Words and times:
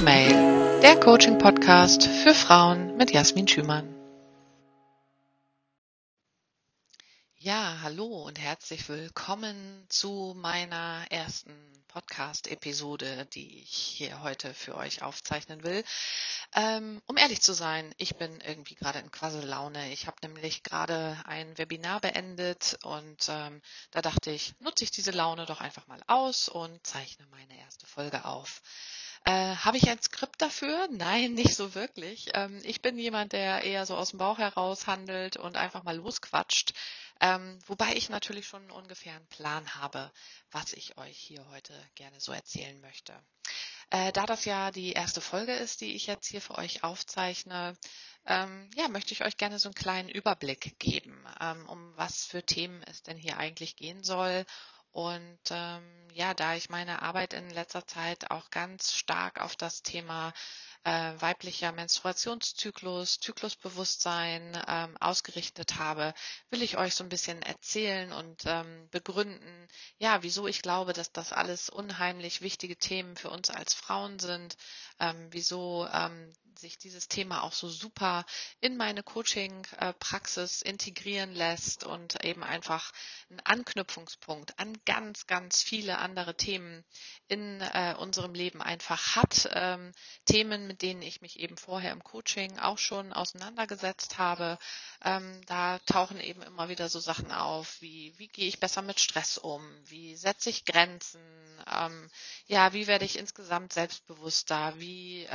Female, 0.00 0.80
der 0.80 0.98
Coaching-Podcast 0.98 2.06
für 2.06 2.34
Frauen 2.34 2.96
mit 2.96 3.10
Jasmin 3.10 3.46
Schümann. 3.46 3.94
Ja, 7.36 7.80
hallo 7.82 8.06
und 8.06 8.38
herzlich 8.38 8.88
willkommen 8.88 9.84
zu 9.90 10.34
meiner 10.38 11.04
ersten 11.10 11.52
Podcast-Episode, 11.88 13.26
die 13.34 13.60
ich 13.60 13.72
hier 13.72 14.22
heute 14.22 14.54
für 14.54 14.74
euch 14.74 15.02
aufzeichnen 15.02 15.64
will. 15.64 15.84
Ähm, 16.54 17.02
um 17.06 17.18
ehrlich 17.18 17.42
zu 17.42 17.52
sein, 17.52 17.94
ich 17.98 18.16
bin 18.16 18.40
irgendwie 18.40 18.76
gerade 18.76 19.00
in 19.00 19.10
Quassellaune. 19.10 19.92
Ich 19.92 20.06
habe 20.06 20.16
nämlich 20.22 20.62
gerade 20.62 21.20
ein 21.26 21.58
Webinar 21.58 22.00
beendet 22.00 22.78
und 22.84 23.28
ähm, 23.28 23.60
da 23.90 24.00
dachte 24.00 24.30
ich, 24.30 24.54
nutze 24.60 24.84
ich 24.84 24.92
diese 24.92 25.10
Laune 25.10 25.44
doch 25.44 25.60
einfach 25.60 25.86
mal 25.88 26.00
aus 26.06 26.48
und 26.48 26.86
zeichne 26.86 27.26
meine 27.26 27.58
erste 27.60 27.86
Folge 27.86 28.24
auf. 28.24 28.62
Äh, 29.24 29.56
Habe 29.56 29.76
ich 29.76 29.88
ein 29.88 30.00
Skript 30.00 30.40
dafür? 30.40 30.88
Nein, 30.90 31.34
nicht 31.34 31.54
so 31.54 31.74
wirklich. 31.74 32.30
Ähm, 32.34 32.60
ich 32.64 32.80
bin 32.82 32.98
jemand, 32.98 33.32
der 33.32 33.62
eher 33.62 33.86
so 33.86 33.96
aus 33.96 34.10
dem 34.10 34.18
Bauch 34.18 34.38
heraus 34.38 34.86
handelt 34.86 35.36
und 35.36 35.56
einfach 35.56 35.82
mal 35.82 35.96
losquatscht. 35.96 36.72
Ähm, 37.20 37.58
wobei 37.66 37.94
ich 37.94 38.08
natürlich 38.08 38.46
schon 38.46 38.70
ungefähr 38.70 39.14
einen 39.14 39.26
Plan 39.26 39.74
habe, 39.74 40.10
was 40.50 40.72
ich 40.72 40.96
euch 40.96 41.18
hier 41.18 41.46
heute 41.50 41.74
gerne 41.94 42.18
so 42.18 42.32
erzählen 42.32 42.80
möchte. 42.80 43.12
Äh, 43.90 44.12
da 44.12 44.24
das 44.24 44.44
ja 44.46 44.70
die 44.70 44.92
erste 44.92 45.20
Folge 45.20 45.52
ist, 45.52 45.80
die 45.82 45.94
ich 45.94 46.06
jetzt 46.06 46.28
hier 46.28 46.40
für 46.40 46.56
euch 46.56 46.82
aufzeichne, 46.82 47.76
ähm, 48.24 48.70
ja, 48.74 48.88
möchte 48.88 49.12
ich 49.12 49.24
euch 49.24 49.36
gerne 49.36 49.58
so 49.58 49.68
einen 49.68 49.74
kleinen 49.74 50.08
Überblick 50.08 50.78
geben, 50.78 51.26
ähm, 51.40 51.68
um 51.68 51.96
was 51.96 52.24
für 52.24 52.42
Themen 52.42 52.82
es 52.84 53.02
denn 53.02 53.18
hier 53.18 53.36
eigentlich 53.38 53.76
gehen 53.76 54.02
soll 54.02 54.46
und 54.92 55.38
ähm, 55.50 56.08
ja, 56.12 56.34
da 56.34 56.54
ich 56.54 56.68
meine 56.68 57.02
Arbeit 57.02 57.32
in 57.32 57.48
letzter 57.50 57.86
Zeit 57.86 58.30
auch 58.30 58.50
ganz 58.50 58.92
stark 58.92 59.40
auf 59.40 59.54
das 59.56 59.82
Thema 59.82 60.32
äh, 60.84 61.12
weiblicher 61.18 61.72
Menstruationszyklus, 61.72 63.20
Zyklusbewusstsein 63.20 64.60
ähm, 64.66 64.96
ausgerichtet 64.98 65.78
habe, 65.78 66.14
will 66.50 66.62
ich 66.62 66.78
euch 66.78 66.94
so 66.94 67.04
ein 67.04 67.10
bisschen 67.10 67.42
erzählen 67.42 68.12
und 68.12 68.42
ähm, 68.46 68.88
begründen, 68.90 69.68
ja, 69.98 70.22
wieso 70.22 70.46
ich 70.46 70.62
glaube, 70.62 70.92
dass 70.92 71.12
das 71.12 71.32
alles 71.32 71.68
unheimlich 71.68 72.40
wichtige 72.40 72.76
Themen 72.76 73.16
für 73.16 73.30
uns 73.30 73.50
als 73.50 73.74
Frauen 73.74 74.18
sind, 74.18 74.56
ähm, 74.98 75.28
wieso 75.30 75.86
ähm, 75.92 76.32
sich 76.60 76.78
dieses 76.78 77.08
Thema 77.08 77.42
auch 77.42 77.52
so 77.52 77.68
super 77.68 78.24
in 78.60 78.76
meine 78.76 79.02
Coaching-Praxis 79.02 80.62
integrieren 80.62 81.34
lässt 81.34 81.84
und 81.84 82.24
eben 82.24 82.44
einfach 82.44 82.92
einen 83.30 83.40
Anknüpfungspunkt 83.40 84.58
an 84.58 84.76
ganz, 84.84 85.26
ganz 85.26 85.62
viele 85.62 85.98
andere 85.98 86.36
Themen 86.36 86.84
in 87.28 87.60
äh, 87.60 87.94
unserem 87.98 88.34
Leben 88.34 88.60
einfach 88.60 89.16
hat. 89.16 89.48
Ähm, 89.52 89.92
Themen, 90.26 90.66
mit 90.66 90.82
denen 90.82 91.02
ich 91.02 91.20
mich 91.20 91.40
eben 91.40 91.56
vorher 91.56 91.92
im 91.92 92.04
Coaching 92.04 92.58
auch 92.58 92.78
schon 92.78 93.12
auseinandergesetzt 93.12 94.18
habe. 94.18 94.58
Ähm, 95.02 95.40
da 95.46 95.78
tauchen 95.80 96.20
eben 96.20 96.42
immer 96.42 96.68
wieder 96.68 96.88
so 96.88 97.00
Sachen 97.00 97.32
auf, 97.32 97.80
wie 97.80 98.12
wie 98.18 98.28
gehe 98.28 98.48
ich 98.48 98.60
besser 98.60 98.82
mit 98.82 99.00
Stress 99.00 99.38
um, 99.38 99.62
wie 99.86 100.16
setze 100.16 100.50
ich 100.50 100.64
Grenzen, 100.64 101.20
ähm, 101.72 102.10
ja, 102.46 102.72
wie 102.72 102.86
werde 102.86 103.04
ich 103.04 103.18
insgesamt 103.18 103.72
selbstbewusster, 103.72 104.74
wie 104.78 105.26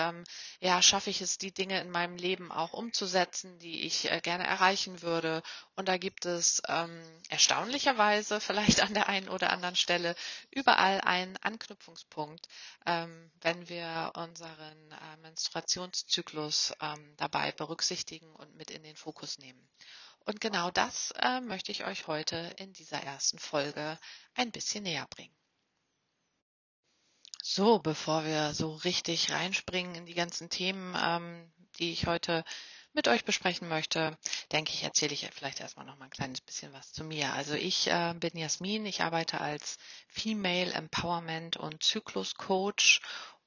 ja, 0.60 0.82
schaffe 0.82 1.10
ich 1.10 1.15
es, 1.22 1.38
die 1.38 1.54
Dinge 1.54 1.80
in 1.82 1.90
meinem 1.90 2.16
Leben 2.18 2.52
auch 2.52 2.74
umzusetzen, 2.74 3.58
die 3.60 3.86
ich 3.86 4.12
äh, 4.12 4.20
gerne 4.22 4.46
erreichen 4.46 5.02
würde. 5.02 5.42
Und 5.76 5.88
da 5.88 5.98
gibt 5.98 6.26
es 6.26 6.62
ähm, 6.68 7.02
erstaunlicherweise 7.30 8.40
vielleicht 8.40 8.82
an 8.82 8.94
der 8.94 9.10
einen 9.10 9.30
oder 9.30 9.52
anderen 9.52 9.76
Stelle 9.76 10.16
überall 10.52 11.02
einen 11.02 11.38
Anknüpfungspunkt, 11.38 12.48
ähm, 12.86 13.32
wenn 13.42 13.70
wir 13.70 14.12
unseren 14.16 14.92
äh, 14.92 15.18
Menstruationszyklus 15.22 16.74
ähm, 16.82 17.14
dabei 17.18 17.52
berücksichtigen 17.52 18.34
und 18.36 18.56
mit 18.56 18.72
in 18.72 18.84
den 18.84 18.96
Fokus 18.96 19.38
nehmen. 19.38 19.70
Und 20.26 20.42
genau 20.42 20.72
das 20.72 21.12
äh, 21.20 21.40
möchte 21.42 21.72
ich 21.72 21.86
euch 21.86 22.08
heute 22.08 22.54
in 22.58 22.74
dieser 22.74 23.02
ersten 23.02 23.38
Folge 23.38 24.00
ein 24.34 24.52
bisschen 24.52 24.84
näher 24.84 25.06
bringen. 25.10 25.36
So, 27.48 27.78
bevor 27.78 28.26
wir 28.26 28.56
so 28.56 28.74
richtig 28.74 29.32
reinspringen 29.32 29.94
in 29.94 30.08
die 30.08 30.16
ganzen 30.16 30.50
Themen, 30.50 30.98
ähm, 31.00 31.54
die 31.78 31.92
ich 31.92 32.08
heute 32.08 32.44
mit 32.92 33.08
euch 33.08 33.24
besprechen 33.24 33.70
möchte, 33.70 34.18
denke 34.52 34.72
ich, 34.74 34.82
erzähle 34.82 35.14
ich 35.14 35.30
vielleicht 35.32 35.60
erstmal 35.60 35.86
noch 35.86 35.96
mal 36.00 36.06
ein 36.06 36.10
kleines 36.10 36.42
bisschen 36.42 36.74
was 36.74 36.92
zu 36.92 37.04
mir. 37.04 37.34
Also 37.34 37.54
ich 37.54 37.86
äh, 37.86 38.16
bin 38.16 38.36
Jasmin, 38.36 38.88
ich 38.88 39.04
arbeite 39.04 39.42
als 39.42 39.78
Female 40.08 40.74
Empowerment 40.74 41.56
und 41.56 41.84
Zyklus 41.84 42.34
Coach 42.34 43.02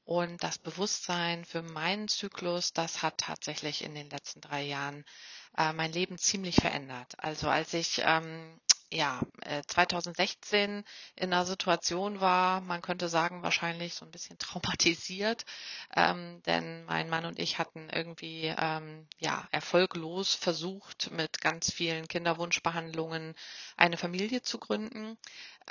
und 0.04 0.44
das 0.44 0.58
Bewusstsein 0.58 1.44
für 1.44 1.62
meinen 1.62 2.06
Zyklus, 2.06 2.72
das 2.72 3.02
hat 3.02 3.18
tatsächlich 3.18 3.82
in 3.82 3.96
den 3.96 4.10
letzten 4.10 4.40
drei 4.40 4.62
Jahren 4.62 5.04
äh, 5.56 5.72
mein 5.72 5.92
Leben 5.92 6.18
ziemlich 6.18 6.54
verändert. 6.54 7.14
Also 7.18 7.48
als 7.48 7.74
ich 7.74 8.00
ähm, 8.04 8.60
ja, 8.92 9.20
2016 9.66 10.70
äh, 10.70 10.82
in 11.16 11.32
einer 11.32 11.44
Situation 11.44 12.20
war, 12.20 12.60
man 12.60 12.80
könnte 12.82 13.08
sagen, 13.08 13.42
wahrscheinlich 13.42 13.94
so 13.94 14.04
ein 14.04 14.10
bisschen 14.10 14.38
traumatisiert, 14.38 15.44
ähm, 15.94 16.42
denn 16.46 16.84
mein 16.86 17.08
Mann 17.08 17.26
und 17.26 17.38
ich 17.38 17.58
hatten 17.58 17.88
irgendwie 17.90 18.54
ähm, 18.58 19.06
ja 19.18 19.46
erfolglos 19.50 20.34
versucht, 20.34 21.10
mit 21.10 21.40
ganz 21.40 21.72
vielen 21.72 22.08
Kinderwunschbehandlungen 22.08 23.34
eine 23.76 23.96
Familie 23.96 24.42
zu 24.42 24.58
gründen. 24.58 25.18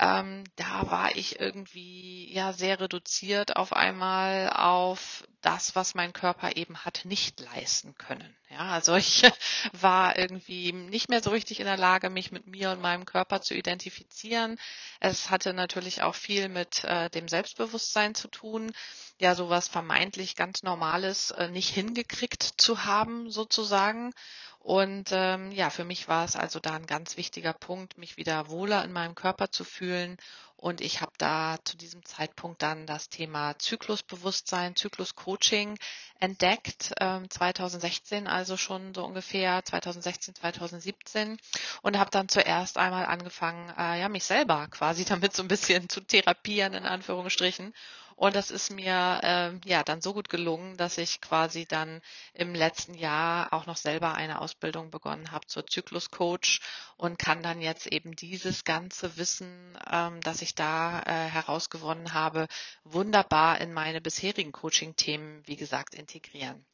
Ähm, 0.00 0.44
da 0.54 0.88
war 0.90 1.16
ich 1.16 1.40
irgendwie 1.40 2.32
ja 2.32 2.52
sehr 2.52 2.78
reduziert 2.78 3.56
auf 3.56 3.72
einmal 3.72 4.50
auf 4.50 5.24
das, 5.40 5.74
was 5.74 5.94
mein 5.96 6.12
Körper 6.12 6.56
eben 6.56 6.84
hat 6.84 7.00
nicht 7.04 7.40
leisten 7.40 7.96
können. 7.96 8.36
Ja, 8.48 8.70
also 8.70 8.94
ich 8.96 9.22
war 9.72 10.16
irgendwie 10.16 10.72
nicht 10.72 11.08
mehr 11.08 11.22
so 11.22 11.30
richtig 11.30 11.58
in 11.58 11.66
der 11.66 11.76
Lage, 11.76 12.10
mich 12.10 12.30
mit 12.30 12.46
mir 12.46 12.70
und 12.70 12.80
meinem 12.80 13.06
Körper 13.08 13.40
zu 13.40 13.54
identifizieren. 13.54 14.58
Es 15.00 15.30
hatte 15.30 15.52
natürlich 15.52 16.02
auch 16.02 16.14
viel 16.14 16.48
mit 16.48 16.84
äh, 16.84 17.10
dem 17.10 17.26
Selbstbewusstsein 17.28 18.14
zu 18.14 18.28
tun, 18.28 18.72
ja 19.18 19.34
sowas 19.34 19.66
vermeintlich 19.68 20.36
ganz 20.36 20.62
Normales 20.62 21.30
äh, 21.32 21.48
nicht 21.48 21.70
hingekriegt 21.70 22.42
zu 22.42 22.84
haben 22.84 23.30
sozusagen. 23.30 24.12
Und 24.60 25.10
ähm, 25.12 25.52
ja, 25.52 25.70
für 25.70 25.84
mich 25.84 26.08
war 26.08 26.24
es 26.24 26.36
also 26.36 26.60
da 26.60 26.74
ein 26.74 26.86
ganz 26.86 27.16
wichtiger 27.16 27.52
Punkt, 27.52 27.96
mich 27.96 28.16
wieder 28.16 28.48
wohler 28.48 28.84
in 28.84 28.92
meinem 28.92 29.14
Körper 29.14 29.50
zu 29.50 29.64
fühlen. 29.64 30.18
Und 30.56 30.80
ich 30.80 31.00
habe 31.00 31.12
da 31.18 31.56
zu 31.64 31.76
diesem 31.76 32.04
Zeitpunkt 32.04 32.62
dann 32.62 32.84
das 32.84 33.08
Thema 33.08 33.56
Zyklusbewusstsein, 33.58 34.74
Zykluscoaching 34.74 35.78
entdeckt, 36.18 36.92
ähm, 36.98 37.30
2016 37.30 38.26
also 38.26 38.56
schon 38.56 38.92
so 38.92 39.04
ungefähr, 39.04 39.64
2016, 39.64 40.34
2017 40.34 41.38
und 41.82 41.96
habe 41.96 42.10
dann 42.10 42.28
zuerst 42.28 42.76
einmal 42.76 43.06
angefangen, 43.06 43.72
äh, 43.78 44.00
ja, 44.00 44.08
mich 44.08 44.24
selber 44.24 44.66
quasi 44.66 45.04
damit 45.04 45.32
so 45.34 45.42
ein 45.42 45.48
bisschen 45.48 45.88
zu 45.88 46.00
therapieren, 46.00 46.74
in 46.74 46.84
Anführungsstrichen 46.84 47.72
und 48.18 48.34
das 48.34 48.50
ist 48.50 48.72
mir 48.72 49.20
äh, 49.22 49.68
ja 49.68 49.84
dann 49.84 50.00
so 50.00 50.12
gut 50.12 50.28
gelungen, 50.28 50.76
dass 50.76 50.98
ich 50.98 51.20
quasi 51.20 51.66
dann 51.66 52.00
im 52.34 52.52
letzten 52.52 52.94
Jahr 52.94 53.52
auch 53.52 53.66
noch 53.66 53.76
selber 53.76 54.14
eine 54.14 54.40
Ausbildung 54.40 54.90
begonnen 54.90 55.30
habe 55.30 55.46
zur 55.46 55.64
Zykluscoach 55.68 56.58
und 56.96 57.20
kann 57.20 57.44
dann 57.44 57.60
jetzt 57.60 57.86
eben 57.86 58.16
dieses 58.16 58.64
ganze 58.64 59.16
Wissen, 59.16 59.78
ähm, 59.88 60.20
das 60.22 60.42
ich 60.42 60.56
da 60.56 61.00
äh, 61.02 61.28
herausgewonnen 61.28 62.12
habe, 62.12 62.48
wunderbar 62.82 63.60
in 63.60 63.72
meine 63.72 64.00
bisherigen 64.00 64.50
Coaching-Themen, 64.50 65.46
wie 65.46 65.56
gesagt, 65.56 65.94
integrieren. 65.94 66.66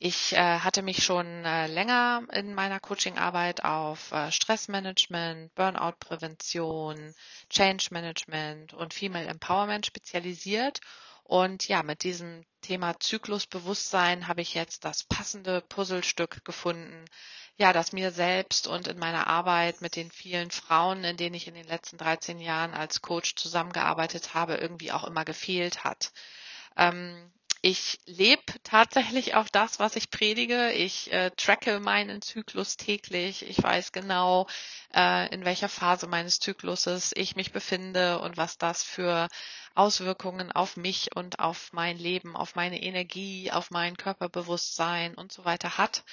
Ich 0.00 0.32
äh, 0.32 0.60
hatte 0.60 0.82
mich 0.82 1.02
schon 1.02 1.44
äh, 1.44 1.66
länger 1.66 2.22
in 2.32 2.54
meiner 2.54 2.78
Coachingarbeit 2.78 3.64
auf 3.64 4.12
äh, 4.12 4.30
Stressmanagement, 4.30 5.52
Burnout-Prävention, 5.56 7.14
Change 7.50 7.88
Management 7.90 8.74
und 8.74 8.94
Female 8.94 9.26
Empowerment 9.26 9.86
spezialisiert. 9.86 10.80
Und 11.24 11.66
ja, 11.66 11.82
mit 11.82 12.04
diesem 12.04 12.44
Thema 12.60 12.98
Zyklusbewusstsein 13.00 14.28
habe 14.28 14.40
ich 14.40 14.54
jetzt 14.54 14.84
das 14.84 15.02
passende 15.02 15.62
Puzzlestück 15.62 16.44
gefunden, 16.44 17.04
ja, 17.56 17.72
das 17.72 17.90
mir 17.92 18.12
selbst 18.12 18.68
und 18.68 18.86
in 18.86 18.98
meiner 18.98 19.26
Arbeit 19.26 19.80
mit 19.80 19.96
den 19.96 20.12
vielen 20.12 20.52
Frauen, 20.52 21.02
in 21.02 21.16
denen 21.16 21.34
ich 21.34 21.48
in 21.48 21.54
den 21.54 21.66
letzten 21.66 21.98
13 21.98 22.38
Jahren 22.38 22.72
als 22.72 23.02
Coach 23.02 23.34
zusammengearbeitet 23.34 24.32
habe, 24.34 24.54
irgendwie 24.54 24.92
auch 24.92 25.02
immer 25.04 25.24
gefehlt 25.24 25.82
hat. 25.82 26.12
Ähm, 26.76 27.32
ich 27.60 27.98
lebe 28.06 28.42
tatsächlich 28.62 29.34
auch 29.34 29.48
das, 29.48 29.78
was 29.80 29.96
ich 29.96 30.10
predige. 30.10 30.70
Ich 30.72 31.12
äh, 31.12 31.30
tracke 31.32 31.80
meinen 31.80 32.22
Zyklus 32.22 32.76
täglich. 32.76 33.48
Ich 33.48 33.62
weiß 33.62 33.92
genau, 33.92 34.46
äh, 34.94 35.32
in 35.34 35.44
welcher 35.44 35.68
Phase 35.68 36.06
meines 36.06 36.38
Zykluses 36.38 37.12
ich 37.16 37.34
mich 37.36 37.52
befinde 37.52 38.20
und 38.20 38.36
was 38.36 38.58
das 38.58 38.84
für 38.84 39.28
Auswirkungen 39.74 40.52
auf 40.52 40.76
mich 40.76 41.14
und 41.16 41.40
auf 41.40 41.72
mein 41.72 41.98
Leben, 41.98 42.36
auf 42.36 42.54
meine 42.54 42.80
Energie, 42.82 43.50
auf 43.50 43.70
mein 43.70 43.96
Körperbewusstsein 43.96 45.14
und 45.14 45.32
so 45.32 45.44
weiter 45.44 45.78
hat. 45.78 46.04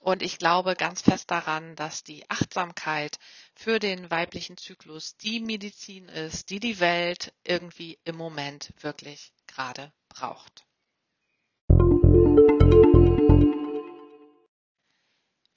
Und 0.00 0.22
ich 0.22 0.38
glaube 0.38 0.76
ganz 0.76 1.02
fest 1.02 1.30
daran, 1.30 1.74
dass 1.76 2.04
die 2.04 2.28
Achtsamkeit 2.30 3.18
für 3.54 3.78
den 3.78 4.10
weiblichen 4.10 4.56
Zyklus 4.56 5.16
die 5.16 5.40
Medizin 5.40 6.08
ist, 6.08 6.50
die 6.50 6.60
die 6.60 6.80
Welt 6.80 7.32
irgendwie 7.44 7.98
im 8.04 8.16
Moment 8.16 8.72
wirklich 8.80 9.32
gerade 9.46 9.92
braucht. 10.08 10.65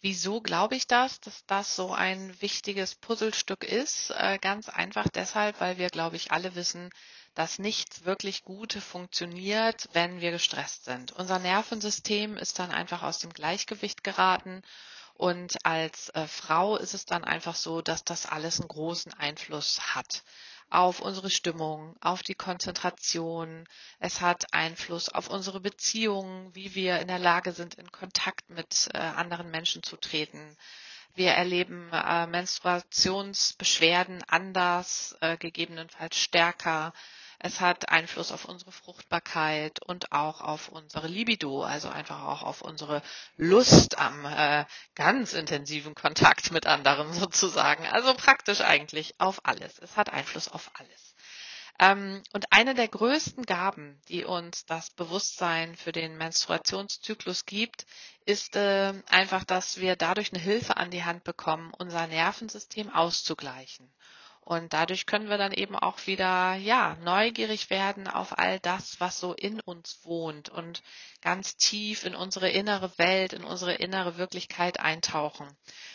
Wieso 0.02 0.40
glaube 0.40 0.76
ich 0.76 0.88
das, 0.88 1.20
dass 1.20 1.46
das 1.46 1.76
so 1.76 1.94
ein 1.94 2.42
wichtiges 2.42 2.96
Puzzlestück 2.96 3.66
ist? 3.66 4.12
Äh, 4.12 4.38
ganz 4.40 4.70
einfach 4.70 5.10
deshalb, 5.10 5.60
weil 5.60 5.78
wir, 5.78 5.90
glaube 5.90 6.16
ich, 6.16 6.32
alle 6.32 6.56
wissen, 6.56 6.90
dass 7.36 7.60
nichts 7.60 8.06
wirklich 8.06 8.44
gut 8.44 8.74
funktioniert, 8.74 9.90
wenn 9.94 10.22
wir 10.22 10.32
gestresst 10.32 10.86
sind. 10.86 11.12
Unser 11.12 11.40
Nervensystem 11.40 12.38
ist 12.38 12.60
dann 12.60 12.72
einfach 12.72 13.04
aus 13.04 13.20
dem 13.20 13.34
Gleichgewicht 13.34 14.04
geraten 14.04 14.62
und 15.16 15.66
als 15.66 16.08
äh, 16.10 16.28
Frau 16.28 16.78
ist 16.78 16.94
es 16.94 17.04
dann 17.06 17.26
einfach 17.26 17.56
so, 17.56 17.82
dass 17.82 18.06
das 18.06 18.26
alles 18.26 18.62
einen 18.62 18.70
großen 18.70 19.14
Einfluss 19.14 19.96
hat 19.96 20.24
auf 20.70 21.00
unsere 21.00 21.30
Stimmung, 21.30 21.96
auf 22.02 22.22
die 22.24 22.36
Konzentration. 22.36 23.68
Es 24.00 24.22
hat 24.22 24.54
Einfluss 24.54 25.10
auf 25.10 25.30
unsere 25.30 25.60
Beziehungen, 25.60 26.54
wie 26.56 26.76
wir 26.76 27.00
in 27.00 27.08
der 27.08 27.20
Lage 27.20 27.52
sind, 27.52 27.76
in 27.76 27.92
Kontakt 27.92 28.50
mit 28.50 28.90
äh, 28.94 28.98
anderen 28.98 29.50
Menschen 29.52 29.84
zu 29.84 29.98
treten. 29.98 30.58
Wir 31.16 31.32
erleben 31.32 31.90
äh, 31.92 32.28
Menstruationsbeschwerden 32.28 34.24
anders, 34.28 35.18
äh, 35.22 35.38
gegebenenfalls 35.38 36.18
stärker. 36.18 36.94
Es 37.42 37.62
hat 37.62 37.88
Einfluss 37.88 38.34
auf 38.34 38.44
unsere 38.44 38.74
Fruchtbarkeit 38.74 39.82
und 39.86 40.12
auch 40.12 40.42
auf 40.42 40.68
unsere 40.68 41.08
Libido, 41.08 41.64
also 41.64 41.88
einfach 41.88 42.24
auch 42.24 42.44
auf 42.44 42.62
unsere 42.62 43.02
Lust 43.38 43.98
am 43.98 44.26
äh, 44.26 44.66
ganz 44.94 45.32
intensiven 45.32 45.96
Kontakt 45.96 46.52
mit 46.52 46.68
anderen 46.68 47.14
sozusagen. 47.14 47.88
Also 47.88 48.14
praktisch 48.14 48.60
eigentlich 48.60 49.22
auf 49.22 49.46
alles. 49.46 49.80
Es 49.80 49.96
hat 49.96 50.12
Einfluss 50.12 50.50
auf 50.50 50.70
alles. 50.74 51.16
Ähm, 51.80 52.22
und 52.34 52.52
eine 52.52 52.76
der 52.76 52.90
größten 52.90 53.46
Gaben, 53.46 54.02
die 54.10 54.26
uns 54.26 54.66
das 54.66 54.90
Bewusstsein 54.90 55.78
für 55.78 55.94
den 55.94 56.18
Menstruationszyklus 56.18 57.46
gibt, 57.46 57.86
ist 58.26 58.58
äh, 58.58 58.94
einfach, 59.08 59.46
dass 59.46 59.80
wir 59.80 59.96
dadurch 59.96 60.34
eine 60.34 60.42
Hilfe 60.42 60.76
an 60.76 60.92
die 60.92 61.06
Hand 61.06 61.24
bekommen, 61.24 61.72
unser 61.78 62.06
Nervensystem 62.08 62.90
auszugleichen. 62.90 63.90
Und 64.50 64.74
dadurch 64.74 65.06
können 65.06 65.30
wir 65.30 65.38
dann 65.38 65.54
eben 65.54 65.76
auch 65.76 66.08
wieder, 66.08 66.56
ja, 66.56 66.98
neugierig 67.04 67.70
werden 67.70 68.08
auf 68.08 68.40
all 68.40 68.60
das, 68.60 69.00
was 69.00 69.20
so 69.20 69.36
in 69.36 69.60
uns 69.60 70.00
wohnt 70.02 70.50
und 70.50 70.82
ganz 71.22 71.56
tief 71.56 72.04
in 72.04 72.16
unsere 72.16 72.50
innere 72.50 72.92
Welt, 72.98 73.34
in 73.34 73.44
unsere 73.44 73.76
innere 73.76 74.18
Wirklichkeit 74.18 74.80
eintauchen. 74.80 75.48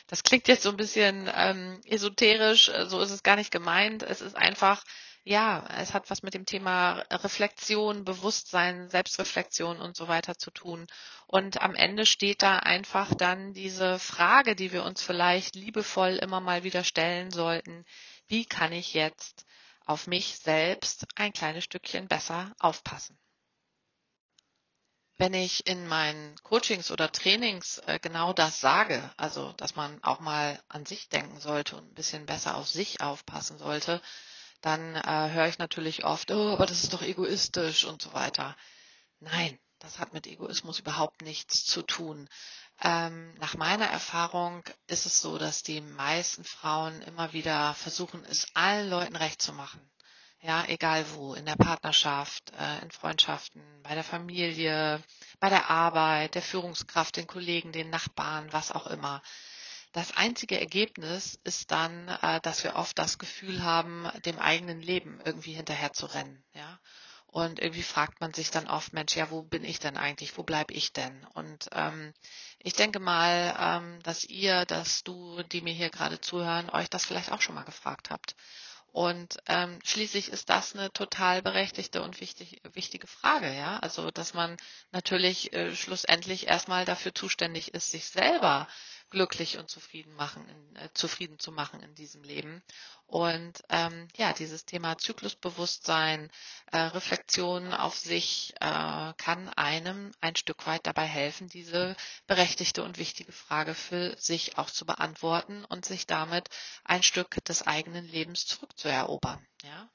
Das 0.07 0.23
klingt 0.23 0.47
jetzt 0.47 0.63
so 0.63 0.71
ein 0.71 0.77
bisschen 0.77 1.29
ähm, 1.35 1.81
esoterisch, 1.85 2.71
so 2.87 3.01
ist 3.01 3.11
es 3.11 3.25
gar 3.25 3.35
nicht 3.35 3.51
gemeint. 3.51 4.05
Es 4.05 4.21
ist 4.21 4.37
einfach, 4.37 4.85
ja, 5.25 5.67
es 5.77 5.93
hat 5.93 6.09
was 6.09 6.23
mit 6.23 6.35
dem 6.35 6.47
Thema 6.47 7.05
Reflexion, 7.11 8.05
Bewusstsein, 8.05 8.89
Selbstreflexion 8.89 9.81
und 9.81 9.97
so 9.97 10.07
weiter 10.07 10.39
zu 10.39 10.53
tun. 10.53 10.87
Und 11.27 11.61
am 11.61 11.75
Ende 11.75 12.07
steht 12.07 12.43
da 12.43 12.59
einfach 12.59 13.13
dann 13.17 13.53
diese 13.53 13.99
Frage, 13.99 14.55
die 14.55 14.71
wir 14.71 14.85
uns 14.85 15.03
vielleicht 15.03 15.57
liebevoll 15.57 16.19
immer 16.23 16.41
mal 16.41 16.63
wieder 16.63 16.85
stellen 16.85 17.33
sollten 17.33 17.85
wie 18.27 18.45
kann 18.45 18.73
ich 18.73 18.95
jetzt 18.95 19.45
auf 19.87 20.07
mich 20.07 20.39
selbst 20.39 21.07
ein 21.15 21.33
kleines 21.33 21.65
Stückchen 21.65 22.09
besser 22.09 22.55
aufpassen. 22.59 23.19
Wenn 25.17 25.35
ich 25.35 25.67
in 25.67 25.87
meinen 25.87 26.35
Coachings 26.43 26.91
oder 26.91 27.13
Trainings 27.13 27.79
äh, 27.87 28.01
genau 28.01 28.33
das 28.33 28.61
sage, 28.61 29.13
also 29.17 29.53
dass 29.53 29.77
man 29.77 30.03
auch 30.03 30.19
mal 30.19 30.61
an 30.69 30.87
sich 30.87 31.09
denken 31.09 31.39
sollte 31.39 31.77
und 31.77 31.89
ein 31.89 31.95
bisschen 31.95 32.27
besser 32.27 32.57
auf 32.57 32.69
sich 32.69 33.01
aufpassen 33.01 33.59
sollte, 33.59 34.03
dann 34.61 34.97
äh, 34.97 35.31
höre 35.31 35.47
ich 35.47 35.59
natürlich 35.59 36.05
oft, 36.05 36.31
oh, 36.33 36.55
aber 36.55 36.67
das 36.67 36.83
ist 36.83 36.93
doch 36.93 37.03
egoistisch 37.03 37.85
und 37.85 38.03
so 38.03 38.13
weiter. 38.13 38.57
Nein, 39.21 39.59
das 39.79 39.99
hat 39.99 40.15
mit 40.15 40.27
Egoismus 40.27 40.81
überhaupt 40.81 41.23
nichts 41.23 41.65
zu 41.65 41.83
tun. 41.83 42.29
Ähm, 42.83 43.35
nach 43.35 43.55
meiner 43.55 43.87
Erfahrung 43.87 44.63
ist 44.87 45.07
es 45.07 45.21
so, 45.21 45.39
dass 45.39 45.63
die 45.63 45.81
meisten 45.81 46.45
Frauen 46.45 47.01
immer 47.03 47.33
wieder 47.33 47.75
versuchen, 47.75 48.25
es 48.25 48.47
allen 48.55 48.91
Leuten 48.91 49.17
recht 49.17 49.41
zu 49.41 49.53
machen. 49.53 49.81
Ja, 50.41 50.65
egal 50.67 51.07
wo, 51.15 51.33
in 51.35 51.47
der 51.47 51.57
Partnerschaft, 51.57 52.53
äh, 52.59 52.83
in 52.83 52.91
Freundschaften, 52.91 53.63
bei 53.83 53.95
der 53.95 54.05
Familie, 54.05 55.03
bei 55.41 55.49
der 55.49 55.71
Arbeit, 55.71 56.35
der 56.35 56.43
Führungskraft, 56.43 57.17
den 57.17 57.27
Kollegen, 57.27 57.73
den 57.73 57.89
Nachbarn, 57.89 58.53
was 58.53 58.71
auch 58.71 58.87
immer. 58.89 59.23
Das 59.95 60.17
einzige 60.17 60.59
Ergebnis 60.59 61.39
ist 61.45 61.71
dann, 61.71 62.09
äh, 62.09 62.41
dass 62.41 62.65
wir 62.65 62.75
oft 62.75 62.99
das 62.99 63.17
Gefühl 63.17 63.63
haben, 63.63 64.11
dem 64.25 64.41
eigenen 64.41 64.83
Leben 64.83 65.21
irgendwie 65.25 65.53
hinterher 65.53 65.93
zu 65.93 66.07
rennen. 66.07 66.43
Ja? 66.53 66.81
Und 67.29 67.61
irgendwie 67.61 67.85
fragt 67.85 68.21
man 68.21 68.35
sich 68.35 68.51
dann 68.51 68.67
oft, 68.67 68.93
Mensch, 68.93 69.15
ja, 69.15 69.31
wo 69.31 69.43
bin 69.43 69.65
ich 69.65 69.79
denn 69.79 69.97
eigentlich? 69.97 70.37
Wo 70.37 70.43
bleibe 70.43 70.75
ich 70.75 70.93
denn? 70.93 71.25
Und 71.35 71.69
ähm, 71.71 72.13
ich 72.59 72.73
denke 72.73 72.99
mal, 72.99 73.57
ähm, 73.57 74.03
dass 74.03 74.25
ihr, 74.25 74.65
dass 74.67 75.05
du, 75.05 75.45
die 75.45 75.61
mir 75.61 75.73
hier 75.73 75.91
gerade 75.91 76.21
zuhören, 76.21 76.71
euch 76.71 76.91
das 76.91 77.07
vielleicht 77.07 77.31
auch 77.31 77.41
schon 77.41 77.55
mal 77.55 77.63
gefragt 77.63 78.11
habt. 78.11 78.35
Und 78.95 79.39
ähm, 79.47 79.81
schließlich 79.85 80.29
ist 80.29 80.49
das 80.49 80.75
eine 80.75 80.93
total 80.93 81.43
berechtigte 81.43 82.03
und 82.03 82.21
wichtig, 82.21 82.63
wichtige 82.75 83.09
Frage, 83.09 83.53
ja. 83.53 83.79
Also 83.79 84.13
dass 84.13 84.35
man 84.35 84.57
natürlich 84.93 85.53
äh, 85.53 85.75
schlussendlich 85.75 86.47
erstmal 86.47 86.85
dafür 86.85 87.13
zuständig 87.13 87.75
ist, 87.75 87.91
sich 87.91 88.07
selber 88.07 88.69
glücklich 89.15 89.59
und 89.59 89.71
zufrieden 89.71 90.13
machen, 90.15 90.47
in, 90.49 90.77
äh, 90.77 90.89
zufrieden 90.93 91.39
zu 91.39 91.53
machen 91.53 91.81
in 91.81 91.95
diesem 91.95 92.23
Leben. 92.25 92.63
Und 93.07 93.63
ähm, 93.71 94.09
ja, 94.17 94.33
dieses 94.33 94.65
Thema 94.65 94.99
Zyklusbewusstsein, 94.99 96.31
äh, 96.73 96.79
Reflexion 96.79 97.73
auf 97.73 97.97
sich 97.97 98.55
äh, 98.61 99.13
kann 99.17 99.49
einem 99.57 100.13
ein 100.21 100.37
Stück 100.37 100.67
weit 100.67 100.87
dabei 100.87 101.07
helfen, 101.07 101.49
diese 101.49 101.97
berechtigte 102.27 102.83
und 102.83 102.99
wichtige 102.99 103.33
Frage 103.33 103.75
für 103.75 104.17
sich 104.19 104.59
auch 104.59 104.69
zu 104.71 104.85
beantworten 104.85 105.65
und 105.65 105.85
sich 105.85 106.07
damit 106.07 106.49
ein 106.85 107.03
Stück 107.03 107.43
des 107.45 107.67
eigenen 107.67 108.07
Lebens 108.07 108.47
zurückzuerobern. 108.47 109.47
Ja? 109.63 109.89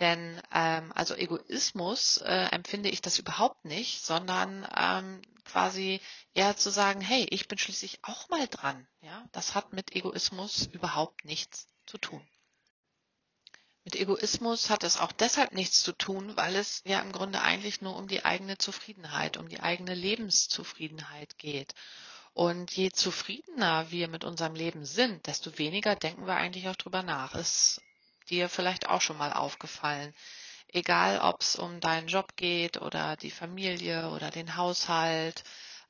Denn 0.00 0.40
ähm, 0.52 0.92
also 0.94 1.14
Egoismus 1.14 2.18
äh, 2.18 2.48
empfinde 2.52 2.88
ich 2.88 3.00
das 3.00 3.18
überhaupt 3.18 3.64
nicht, 3.64 4.04
sondern 4.04 4.68
ähm, 4.76 5.22
quasi 5.48 6.00
eher 6.34 6.56
zu 6.56 6.70
sagen, 6.70 7.00
hey, 7.00 7.26
ich 7.30 7.48
bin 7.48 7.58
schließlich 7.58 7.98
auch 8.02 8.28
mal 8.28 8.46
dran. 8.48 8.86
Ja, 9.00 9.26
das 9.32 9.54
hat 9.54 9.72
mit 9.72 9.94
Egoismus 9.94 10.66
überhaupt 10.66 11.24
nichts 11.24 11.66
zu 11.86 11.98
tun. 11.98 12.26
Mit 13.84 13.96
Egoismus 13.96 14.68
hat 14.68 14.84
es 14.84 14.98
auch 14.98 15.12
deshalb 15.12 15.52
nichts 15.52 15.82
zu 15.82 15.92
tun, 15.92 16.36
weil 16.36 16.56
es 16.56 16.82
ja 16.84 17.00
im 17.00 17.10
Grunde 17.10 17.40
eigentlich 17.40 17.80
nur 17.80 17.96
um 17.96 18.06
die 18.06 18.24
eigene 18.24 18.58
Zufriedenheit, 18.58 19.38
um 19.38 19.48
die 19.48 19.60
eigene 19.60 19.94
Lebenszufriedenheit 19.94 21.38
geht. 21.38 21.74
Und 22.34 22.70
je 22.70 22.90
zufriedener 22.90 23.90
wir 23.90 24.08
mit 24.08 24.24
unserem 24.24 24.54
Leben 24.54 24.84
sind, 24.84 25.26
desto 25.26 25.56
weniger 25.58 25.96
denken 25.96 26.26
wir 26.26 26.36
eigentlich 26.36 26.68
auch 26.68 26.76
drüber 26.76 27.02
nach. 27.02 27.34
Ist 27.34 27.80
dir 28.28 28.48
vielleicht 28.48 28.88
auch 28.88 29.00
schon 29.00 29.16
mal 29.16 29.32
aufgefallen? 29.32 30.14
Egal 30.72 31.18
ob 31.20 31.40
es 31.40 31.56
um 31.56 31.80
deinen 31.80 32.08
Job 32.08 32.36
geht 32.36 32.80
oder 32.80 33.16
die 33.16 33.30
Familie 33.30 34.10
oder 34.10 34.30
den 34.30 34.56
Haushalt, 34.56 35.44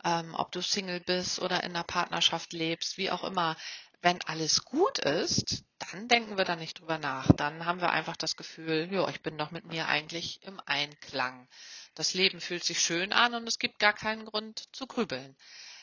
ähm, 0.04 0.34
ob 0.34 0.52
du 0.52 0.62
Single 0.62 1.00
bist 1.00 1.40
oder 1.40 1.62
in 1.64 1.70
einer 1.70 1.84
Partnerschaft 1.84 2.52
lebst, 2.52 2.98
wie 2.98 3.10
auch 3.10 3.24
immer. 3.24 3.56
Wenn 4.00 4.22
alles 4.22 4.64
gut 4.64 4.98
ist, 4.98 5.64
dann 5.90 6.06
denken 6.06 6.38
wir 6.38 6.44
da 6.44 6.54
nicht 6.54 6.78
drüber 6.78 6.98
nach. 6.98 7.32
Dann 7.32 7.66
haben 7.66 7.80
wir 7.80 7.90
einfach 7.90 8.16
das 8.16 8.36
Gefühl, 8.36 8.88
ja, 8.92 9.08
ich 9.08 9.22
bin 9.22 9.36
doch 9.36 9.50
mit 9.50 9.64
mir 9.64 9.88
eigentlich 9.88 10.40
im 10.44 10.60
Einklang. 10.66 11.48
Das 11.94 12.14
Leben 12.14 12.40
fühlt 12.40 12.62
sich 12.62 12.80
schön 12.80 13.12
an 13.12 13.34
und 13.34 13.48
es 13.48 13.58
gibt 13.58 13.80
gar 13.80 13.92
keinen 13.92 14.24
Grund 14.24 14.68
zu 14.72 14.86
grübeln. 14.86 15.36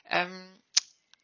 Ähm, 0.09 0.61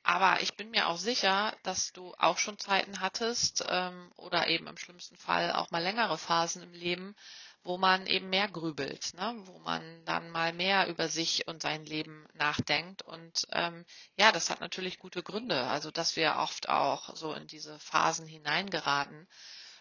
aber 0.04 0.42
ich 0.42 0.56
bin 0.56 0.72
mir 0.72 0.88
auch 0.88 0.98
sicher, 0.98 1.56
dass 1.64 1.94
du 1.94 2.14
auch 2.18 2.38
schon 2.38 2.58
Zeiten 2.58 3.00
hattest 3.00 3.64
ähm, 3.70 4.12
oder 4.18 4.48
eben 4.48 4.68
im 4.68 4.78
schlimmsten 4.78 5.16
Fall 5.16 5.54
auch 5.54 5.70
mal 5.72 5.82
längere 5.82 6.18
Phasen 6.18 6.64
im 6.64 6.74
Leben, 6.74 7.16
wo 7.64 7.78
man 7.78 8.08
eben 8.08 8.30
mehr 8.30 8.48
grübelt, 8.48 9.14
ne? 9.14 9.36
wo 9.46 9.60
man 9.60 9.84
dann 10.06 10.30
mal 10.32 10.54
mehr 10.54 10.88
über 10.88 11.08
sich 11.10 11.48
und 11.48 11.62
sein 11.62 11.86
Leben 11.86 12.28
nachdenkt. 12.34 13.04
Und 13.04 13.46
ähm, 13.52 13.86
ja, 14.18 14.32
das 14.32 14.50
hat 14.50 14.62
natürlich 14.62 14.98
gute 14.98 15.22
Gründe, 15.22 15.68
also 15.68 15.92
dass 15.92 16.16
wir 16.16 16.38
oft 16.38 16.70
auch 16.70 17.16
so 17.16 17.34
in 17.34 17.48
diese 17.48 17.78
Phasen 17.80 18.26
hineingeraten. 18.26 19.28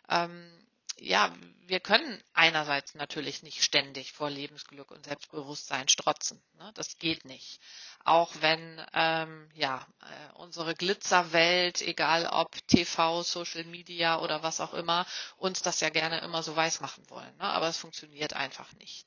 Ähm, 0.09 0.67
ja, 1.01 1.33
wir 1.67 1.81
können 1.81 2.23
einerseits 2.35 2.95
natürlich 2.95 3.43
nicht 3.43 3.63
ständig 3.63 4.13
vor 4.13 4.29
Lebensglück 4.29 4.91
und 4.91 5.05
Selbstbewusstsein 5.07 5.89
strotzen. 5.89 6.43
Ne? 6.59 6.71
Das 6.75 6.99
geht 6.99 7.25
nicht. 7.25 7.61
Auch 8.05 8.31
wenn 8.41 8.85
ähm, 8.93 9.49
ja 9.55 9.87
äh, 10.01 10.33
unsere 10.35 10.75
Glitzerwelt, 10.75 11.81
egal 11.83 12.27
ob 12.27 12.51
TV, 12.67 13.23
Social 13.23 13.65
Media 13.65 14.21
oder 14.21 14.43
was 14.43 14.61
auch 14.61 14.75
immer, 14.75 15.07
uns 15.37 15.63
das 15.63 15.81
ja 15.81 15.91
gerne 15.91 16.21
immer 16.21 16.43
so 16.43 16.55
weiß 16.55 16.81
machen 16.81 17.09
wollen. 17.09 17.37
Ne? 17.37 17.45
Aber 17.45 17.69
es 17.69 17.79
funktioniert 17.79 18.35
einfach 18.35 18.73
nicht. 18.75 19.07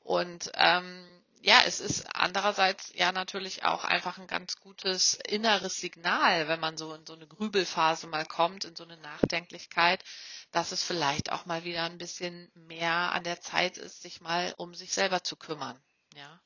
Und 0.00 0.50
ähm, 0.54 1.06
ja, 1.42 1.62
es 1.66 1.80
ist 1.80 2.06
andererseits 2.14 2.92
ja 2.94 3.10
natürlich 3.10 3.64
auch 3.64 3.84
einfach 3.84 4.18
ein 4.18 4.28
ganz 4.28 4.56
gutes 4.56 5.14
inneres 5.26 5.76
Signal, 5.76 6.46
wenn 6.46 6.60
man 6.60 6.76
so 6.76 6.94
in 6.94 7.04
so 7.04 7.14
eine 7.14 7.26
Grübelphase 7.26 8.06
mal 8.06 8.24
kommt, 8.24 8.64
in 8.64 8.76
so 8.76 8.84
eine 8.84 8.96
Nachdenklichkeit, 8.98 10.04
dass 10.52 10.70
es 10.70 10.84
vielleicht 10.84 11.32
auch 11.32 11.44
mal 11.44 11.64
wieder 11.64 11.82
ein 11.84 11.98
bisschen 11.98 12.50
mehr 12.54 13.12
an 13.12 13.24
der 13.24 13.40
Zeit 13.40 13.76
ist, 13.76 14.02
sich 14.02 14.20
mal 14.20 14.54
um 14.56 14.74
sich 14.74 14.92
selber 14.92 15.24
zu 15.24 15.36
kümmern. 15.36 15.80
Ja. 16.14 16.40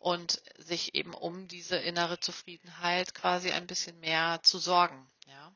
und 0.00 0.42
sich 0.58 0.94
eben 0.96 1.14
um 1.14 1.46
diese 1.48 1.76
innere 1.76 2.18
Zufriedenheit 2.18 3.14
quasi 3.14 3.52
ein 3.52 3.68
bisschen 3.68 3.98
mehr 4.00 4.40
zu 4.42 4.58
sorgen. 4.58 5.08
Ja. 5.26 5.52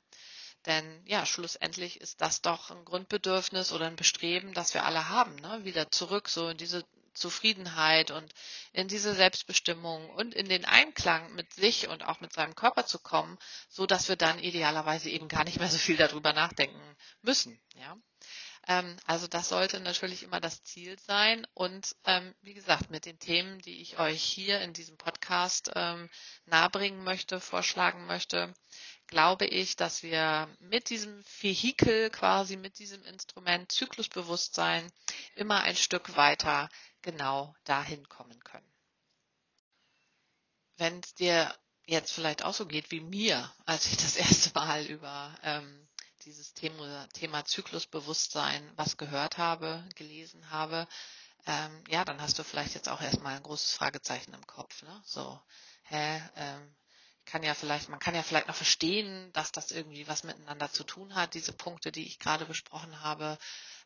Denn 0.67 1.05
ja, 1.07 1.27
schlussendlich 1.27 2.01
ist 2.01 2.21
das 2.21 2.41
doch 2.41 2.71
ein 2.71 2.85
Grundbedürfnis 2.85 3.73
oder 3.73 3.87
ein 3.87 3.97
Bestreben, 3.97 4.55
das 4.55 4.73
wir 4.73 4.85
alle 4.85 5.09
haben, 5.09 5.35
ne? 5.37 5.65
wieder 5.65 5.91
zurück 5.91 6.29
so 6.29 6.49
in 6.49 6.59
diese 6.59 6.85
Zufriedenheit 7.15 8.11
und 8.11 8.33
in 8.73 8.89
diese 8.89 9.15
Selbstbestimmung 9.15 10.11
und 10.11 10.35
in 10.35 10.49
den 10.49 10.65
Einklang 10.65 11.35
mit 11.35 11.53
sich 11.53 11.89
und 11.89 12.03
auch 12.05 12.21
mit 12.21 12.33
seinem 12.33 12.55
Körper 12.55 12.87
zu 12.87 12.99
kommen, 12.99 13.39
so 13.69 13.87
dass 13.87 14.09
wir 14.09 14.17
dann 14.17 14.39
idealerweise 14.39 15.11
eben 15.11 15.29
gar 15.29 15.45
nicht 15.45 15.59
mehr 15.59 15.69
so 15.69 15.79
viel 15.79 15.97
darüber 15.97 16.33
nachdenken 16.33 16.81
müssen. 17.23 17.61
Ja? 17.75 17.97
Ähm, 18.69 18.97
also 19.07 19.27
das 19.27 19.49
sollte 19.49 19.81
natürlich 19.81 20.23
immer 20.23 20.41
das 20.41 20.63
Ziel 20.63 20.99
sein. 21.01 21.47
Und 21.55 21.97
ähm, 22.05 22.35
wie 22.43 22.55
gesagt, 22.55 22.91
mit 22.91 23.07
den 23.07 23.19
Themen, 23.19 23.59
die 23.61 23.81
ich 23.81 23.99
euch 23.99 24.23
hier 24.23 24.61
in 24.61 24.73
diesem 24.73 24.97
Podcast 24.97 25.71
ähm, 25.75 26.11
nahebringen 26.47 27.03
möchte, 27.03 27.41
vorschlagen 27.41 28.07
möchte, 28.07 28.55
glaube 29.07 29.47
ich, 29.47 29.77
dass 29.77 30.03
wir 30.03 30.49
mit 30.61 30.91
diesem 30.91 31.25
Vehikel 31.41 32.11
quasi, 32.11 32.57
mit 32.57 32.79
diesem 32.79 33.03
Instrument 33.05 33.73
Zyklusbewusstsein 33.73 34.91
immer 35.35 35.63
ein 35.63 35.77
Stück 35.77 36.17
weiter 36.17 36.69
genau 37.03 37.55
dahin 37.65 38.09
kommen 38.09 38.43
können. 38.45 38.71
Wenn 40.77 41.01
es 41.01 41.15
dir 41.15 41.55
jetzt 41.87 42.13
vielleicht 42.13 42.45
auch 42.45 42.55
so 42.55 42.67
geht 42.67 42.91
wie 42.91 43.01
mir, 43.01 43.53
als 43.67 43.87
ich 43.87 43.97
das 43.97 44.17
erste 44.17 44.53
Mal 44.55 44.87
über 44.87 45.35
ähm, 45.43 45.89
dieses 46.25 46.55
Thema, 46.55 47.09
Thema 47.13 47.45
Zyklusbewusstsein 47.45 48.73
was 48.77 48.97
gehört 48.97 49.39
habe, 49.39 49.87
gelesen 49.97 50.51
habe, 50.51 50.87
ähm, 51.47 51.85
ja, 51.89 52.05
dann 52.05 52.21
hast 52.21 52.39
du 52.39 52.45
vielleicht 52.45 52.75
jetzt 52.75 52.89
auch 52.89 53.01
erstmal 53.01 53.37
ein 53.37 53.43
großes 53.43 53.73
Fragezeichen 53.73 54.35
im 54.35 54.47
Kopf. 54.47 54.83
Ne? 54.83 55.03
So, 55.05 55.41
hä, 55.85 56.23
ähm, 56.37 56.75
kann 57.31 57.43
ja 57.43 57.55
vielleicht, 57.55 57.89
man 57.89 57.99
kann 58.01 58.15
ja 58.15 58.23
vielleicht 58.23 58.49
noch 58.49 58.55
verstehen, 58.57 59.33
dass 59.33 59.53
das 59.53 59.71
irgendwie 59.71 60.09
was 60.09 60.25
miteinander 60.25 60.71
zu 60.71 60.85
tun 60.85 61.15
hat, 61.15 61.35
diese 61.35 61.53
Punkte, 61.53 61.93
die 61.93 62.07
ich 62.07 62.19
gerade 62.19 62.45
besprochen 62.45 63.01
habe. 63.03 63.39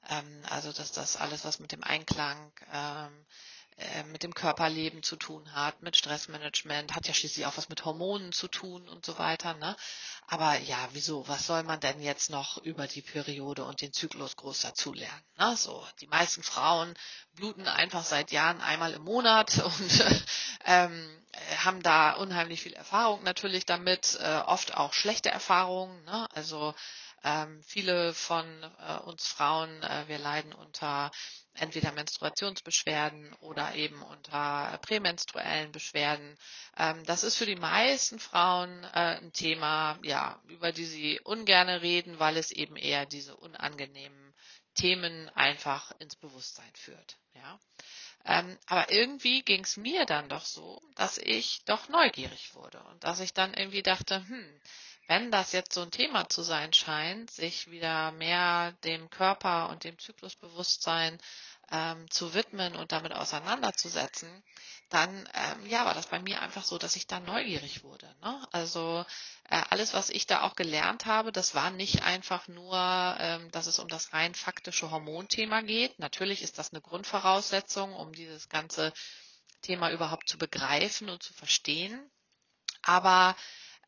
Ähm, 0.08 0.42
also 0.50 0.72
dass 0.72 0.92
das 0.92 1.16
alles, 1.16 1.44
was 1.44 1.58
mit 1.58 1.72
dem 1.72 1.84
Einklang, 1.84 2.52
ähm, 2.72 3.12
äh, 3.12 3.63
mit 4.12 4.22
dem 4.22 4.34
Körperleben 4.34 5.02
zu 5.02 5.16
tun 5.16 5.52
hat, 5.52 5.82
mit 5.82 5.96
Stressmanagement, 5.96 6.94
hat 6.94 7.08
ja 7.08 7.14
schließlich 7.14 7.44
auch 7.46 7.56
was 7.56 7.68
mit 7.68 7.84
Hormonen 7.84 8.32
zu 8.32 8.46
tun 8.46 8.88
und 8.88 9.04
so 9.04 9.18
weiter. 9.18 9.54
Ne? 9.54 9.76
Aber 10.28 10.58
ja, 10.60 10.88
wieso? 10.92 11.26
Was 11.26 11.46
soll 11.46 11.64
man 11.64 11.80
denn 11.80 12.00
jetzt 12.00 12.30
noch 12.30 12.58
über 12.58 12.86
die 12.86 13.02
Periode 13.02 13.64
und 13.64 13.80
den 13.80 13.92
Zyklus 13.92 14.36
groß 14.36 14.60
dazulernen? 14.60 15.22
Ne? 15.38 15.56
So, 15.56 15.84
die 16.00 16.06
meisten 16.06 16.42
Frauen 16.42 16.94
bluten 17.34 17.66
einfach 17.66 18.04
seit 18.04 18.30
Jahren 18.30 18.60
einmal 18.60 18.92
im 18.92 19.02
Monat 19.02 19.58
und 19.64 20.04
ähm, 20.64 21.22
haben 21.64 21.82
da 21.82 22.12
unheimlich 22.12 22.62
viel 22.62 22.74
Erfahrung 22.74 23.22
natürlich 23.24 23.66
damit, 23.66 24.18
äh, 24.20 24.36
oft 24.46 24.76
auch 24.76 24.92
schlechte 24.92 25.30
Erfahrungen. 25.30 26.04
Ne? 26.04 26.28
Also 26.32 26.74
ähm, 27.24 27.62
viele 27.64 28.14
von 28.14 28.46
äh, 28.86 28.98
uns 28.98 29.26
Frauen, 29.26 29.82
äh, 29.82 30.04
wir 30.06 30.18
leiden 30.18 30.52
unter 30.52 31.10
entweder 31.54 31.92
Menstruationsbeschwerden 31.92 33.32
oder 33.40 33.75
eben 33.75 34.02
unter 34.02 34.78
prämenstruellen 34.82 35.73
Beschwerden. 35.73 36.37
Ähm, 36.76 37.04
das 37.04 37.25
ist 37.25 37.37
für 37.37 37.46
die 37.46 37.56
meisten 37.56 38.18
Frauen 38.18 38.84
äh, 38.84 39.18
ein 39.18 39.32
Thema, 39.32 39.99
ja, 40.02 40.40
über 40.49 40.73
die 40.73 40.84
sie 40.84 41.20
ungerne 41.20 41.82
reden, 41.82 42.18
weil 42.18 42.37
es 42.37 42.50
eben 42.50 42.76
eher 42.76 43.06
diese 43.06 43.37
unangenehmen 43.37 44.34
Themen 44.75 45.28
einfach 45.30 45.92
ins 46.00 46.16
Bewusstsein 46.16 46.73
führt. 46.75 47.16
Ja. 47.34 47.58
Ähm, 48.26 48.58
aber 48.66 48.90
irgendwie 48.90 49.42
ging 49.42 49.64
es 49.64 49.76
mir 49.76 50.06
dann 50.06 50.28
doch 50.28 50.44
so, 50.44 50.80
dass 50.96 51.18
ich 51.18 51.62
doch 51.66 51.88
neugierig 51.88 52.54
wurde 52.54 52.82
und 52.84 53.04
dass 53.04 53.20
ich 53.20 53.34
dann 53.34 53.52
irgendwie 53.54 53.82
dachte, 53.82 54.26
hm, 54.26 54.61
wenn 55.06 55.30
das 55.30 55.52
jetzt 55.52 55.73
so 55.73 55.82
ein 55.82 55.90
Thema 55.90 56.28
zu 56.28 56.42
sein 56.42 56.73
scheint, 56.73 57.30
sich 57.30 57.70
wieder 57.70 58.12
mehr 58.12 58.73
dem 58.84 59.11
Körper 59.11 59.68
und 59.68 59.84
dem 59.84 59.99
Zyklusbewusstsein 59.99 61.18
ähm, 61.70 62.11
zu 62.11 62.34
widmen 62.34 62.76
und 62.76 62.92
damit 62.92 63.12
auseinanderzusetzen, 63.12 64.42
dann 64.90 65.28
ähm, 65.34 65.66
ja 65.66 65.84
war 65.87 65.94
das 65.94 66.06
bei 66.06 66.20
mir 66.20 66.40
einfach 66.40 66.64
so, 66.64 66.78
dass 66.78 66.96
ich 66.96 67.06
da 67.06 67.20
neugierig 67.20 67.82
wurde. 67.82 68.14
Ne? 68.23 68.46
Also 68.52 69.04
äh, 69.49 69.62
alles, 69.70 69.94
was 69.94 70.11
ich 70.11 70.26
da 70.26 70.42
auch 70.42 70.54
gelernt 70.56 71.06
habe, 71.06 71.32
das 71.32 71.54
war 71.54 71.70
nicht 71.70 72.02
einfach 72.02 72.49
nur, 72.49 73.16
ähm, 73.18 73.50
dass 73.50 73.66
es 73.66 73.78
um 73.78 73.88
das 73.88 74.12
rein 74.12 74.34
faktische 74.34 74.90
Hormonthema 74.90 75.62
geht. 75.62 75.99
Natürlich 75.99 76.42
ist 76.42 76.58
das 76.58 76.73
eine 76.73 76.80
Grundvoraussetzung, 76.80 77.94
um 77.94 78.12
dieses 78.12 78.49
ganze 78.49 78.92
Thema 79.62 79.90
überhaupt 79.90 80.28
zu 80.28 80.38
begreifen 80.38 81.08
und 81.08 81.23
zu 81.23 81.32
verstehen. 81.32 82.11
Aber 82.82 83.34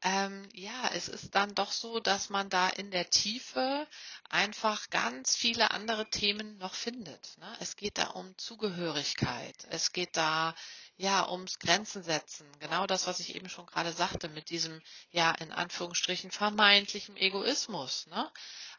ähm, 0.06 0.48
ja, 0.52 0.88
es 0.94 1.08
ist 1.08 1.34
dann 1.34 1.52
doch 1.56 1.72
so, 1.72 1.98
dass 1.98 2.30
man 2.30 2.48
da 2.48 2.68
in 2.68 2.92
der 2.92 3.10
Tiefe 3.10 3.88
einfach 4.30 4.88
ganz 4.90 5.34
viele 5.34 5.72
andere 5.72 6.08
Themen 6.08 6.58
noch 6.58 6.74
findet. 6.74 7.36
Ne? 7.38 7.56
Es 7.58 7.74
geht 7.74 7.98
da 7.98 8.10
um 8.10 8.38
Zugehörigkeit. 8.38 9.66
Es 9.68 9.90
geht 9.90 10.16
da 10.16 10.54
ja 10.96 11.28
ums 11.28 11.58
Grenzen 11.58 12.04
setzen. 12.04 12.46
Genau 12.60 12.86
das, 12.86 13.08
was 13.08 13.18
ich 13.18 13.34
eben 13.34 13.48
schon 13.48 13.66
gerade 13.66 13.92
sagte, 13.92 14.28
mit 14.28 14.50
diesem 14.50 14.80
ja 15.10 15.32
in 15.32 15.50
Anführungsstrichen 15.50 16.30
vermeintlichen 16.30 17.16
Egoismus. 17.16 18.06
Ne? 18.06 18.30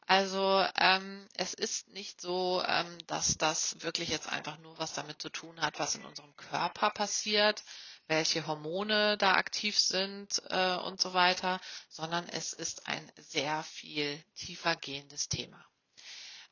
Also 0.05 0.65
ähm, 0.79 1.27
es 1.35 1.53
ist 1.53 1.89
nicht 1.89 2.21
so, 2.21 2.63
ähm, 2.65 2.97
dass 3.07 3.37
das 3.37 3.75
wirklich 3.81 4.07
jetzt 4.07 4.29
einfach 4.29 4.57
nur 4.59 4.79
was 4.79 4.93
damit 4.93 5.21
zu 5.21 5.27
tun 5.27 5.59
hat, 5.59 5.77
was 5.77 5.95
in 5.95 6.05
unserem 6.05 6.33
Körper 6.37 6.89
passiert, 6.91 7.65
welche 8.07 8.47
Hormone 8.47 9.17
da 9.17 9.33
aktiv 9.33 9.77
sind 9.77 10.41
äh, 10.49 10.75
und 10.77 10.99
so 11.01 11.13
weiter, 11.13 11.59
sondern 11.89 12.27
es 12.29 12.53
ist 12.53 12.87
ein 12.87 13.11
sehr 13.17 13.63
viel 13.63 14.21
tiefer 14.35 14.75
gehendes 14.75 15.29
Thema. 15.29 15.63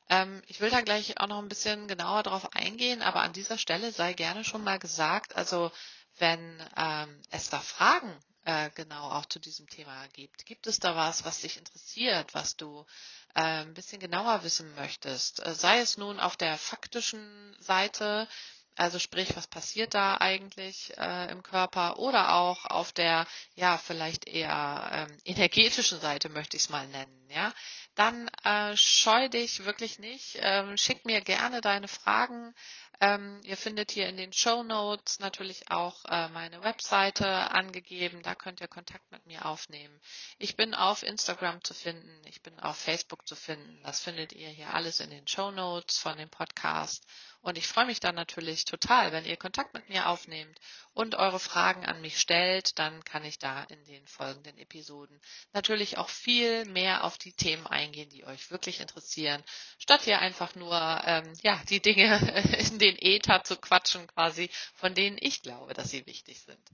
Ähm, 0.09 0.41
ich 0.47 0.59
will 0.59 0.69
da 0.69 0.81
gleich 0.81 1.19
auch 1.19 1.27
noch 1.27 1.39
ein 1.39 1.50
bisschen 1.50 1.88
genauer 1.88 2.24
drauf 2.24 2.53
eingehen, 2.53 3.01
aber 3.01 3.21
an 3.21 3.33
dieser 3.33 3.57
Stelle 3.57 3.91
sei 3.91 4.13
gerne 4.13 4.43
schon 4.43 4.63
mal 4.63 4.79
gesagt, 4.79 5.35
also 5.35 5.71
wenn 6.17 6.63
ähm, 6.77 7.21
es 7.31 7.50
da 7.50 7.59
Fragen 7.59 8.15
äh, 8.45 8.69
genau 8.75 9.09
auch 9.09 9.25
zu 9.25 9.39
diesem 9.39 9.67
Thema 9.67 10.07
gibt, 10.09 10.45
gibt 10.45 10.67
es 10.67 10.79
da 10.79 10.95
was, 10.95 11.25
was 11.25 11.41
dich 11.41 11.57
interessiert, 11.57 12.33
was 12.33 12.55
du 12.55 12.85
äh, 13.33 13.41
ein 13.41 13.74
bisschen 13.74 14.00
genauer 14.00 14.43
wissen 14.43 14.74
möchtest, 14.75 15.45
äh, 15.45 15.55
sei 15.55 15.79
es 15.79 15.97
nun 15.97 16.19
auf 16.19 16.38
der 16.38 16.57
faktischen 16.57 17.55
Seite, 17.59 18.27
also 18.75 19.00
sprich, 19.00 19.36
was 19.36 19.48
passiert 19.48 19.94
da 19.94 20.17
eigentlich 20.17 20.94
äh, 20.98 21.32
im 21.32 21.44
Körper 21.44 21.98
oder 22.00 22.34
auch 22.36 22.65
auf 22.65 22.91
der, 22.91 23.25
ja, 23.55 23.77
vielleicht 23.77 24.27
eher 24.27 24.89
ähm, 25.10 25.17
energetischen 25.24 26.00
Seite 26.00 26.29
möchte 26.29 26.58
ich 26.58 26.63
es 26.63 26.70
mal 26.70 26.88
nennen, 26.88 27.29
ja, 27.29 27.53
dann 27.96 28.27
äh, 28.44 28.75
scheu 28.75 29.29
dich 29.29 29.63
wirklich 29.65 30.00
nicht. 30.00 30.38
Ähm, 30.41 30.75
schick 30.77 31.05
mir 31.05 31.22
gerne 31.22 31.62
deine 31.62 31.88
Fragen. 31.88 32.53
Ähm, 33.02 33.42
ihr 33.44 33.58
findet 33.58 33.92
hier 33.92 34.08
in 34.08 34.18
den 34.18 34.32
Show 34.32 34.64
Notes 34.64 35.20
natürlich 35.20 35.70
auch 35.70 36.06
äh, 36.06 36.30
meine 36.30 36.64
Webseite 36.64 37.28
angegeben. 37.52 38.22
Da 38.24 38.36
könnt 38.36 38.62
ihr 38.62 38.68
Kontakt 38.68 39.12
mit 39.12 39.25
mir 39.25 39.46
aufnehmen. 39.46 40.00
Ich 40.38 40.56
bin 40.56 40.74
auf 40.74 41.04
Instagram 41.04 41.64
zu 41.64 41.74
finden. 41.74 42.22
Ich 42.25 42.42
bin 42.42 42.60
auf 42.60 42.78
Facebook 42.78 43.28
zu 43.28 43.36
finden. 43.36 43.82
Das 43.84 44.02
findet 44.02 44.34
ihr 44.34 44.50
hier 44.50 44.74
alles 44.74 45.00
in 45.00 45.10
den 45.10 45.28
Show 45.28 45.52
Notes 45.52 45.98
von 45.98 46.18
dem 46.18 46.30
Podcast. 46.30 47.06
Und 47.42 47.60
ich 47.60 47.68
freue 47.68 47.86
mich 47.86 48.00
dann 48.00 48.16
natürlich 48.16 48.66
total, 48.66 49.12
wenn 49.12 49.24
ihr 49.24 49.38
Kontakt 49.38 49.75
mit 49.75 49.88
mir 49.88 50.10
aufnehmt 50.10 50.58
und 50.94 51.14
eure 51.14 51.40
Fragen 51.40 51.86
an 51.86 52.02
mich 52.02 52.20
stellt. 52.20 52.80
Dann 52.80 53.04
kann 53.04 53.24
ich 53.24 53.38
da 53.38 53.64
in 53.66 53.84
den 53.86 54.08
folgenden 54.08 54.58
Episoden 54.58 55.22
natürlich 55.54 56.00
auch 56.00 56.10
viel 56.10 56.66
mehr 56.66 57.04
auf 57.04 57.20
die 57.20 57.34
Themen 57.34 57.68
eingehen, 57.68 58.10
die 58.10 58.25
euch 58.25 58.50
wirklich 58.50 58.80
interessieren, 58.80 59.44
statt 59.78 60.02
hier 60.06 60.20
einfach 60.20 60.56
nur 60.56 60.75
ähm, 61.06 61.34
ja 61.44 61.62
die 61.70 61.82
Dinge 61.82 62.18
in 62.72 62.80
den 62.80 62.85
Äther 62.86 63.44
zu 63.44 63.58
quatschen, 63.58 64.08
quasi, 64.08 64.50
von 64.75 64.94
denen 64.94 65.18
ich 65.20 65.42
glaube, 65.42 65.74
dass 65.74 65.89
sie 65.89 66.06
wichtig 66.06 66.42
sind. 66.42 66.70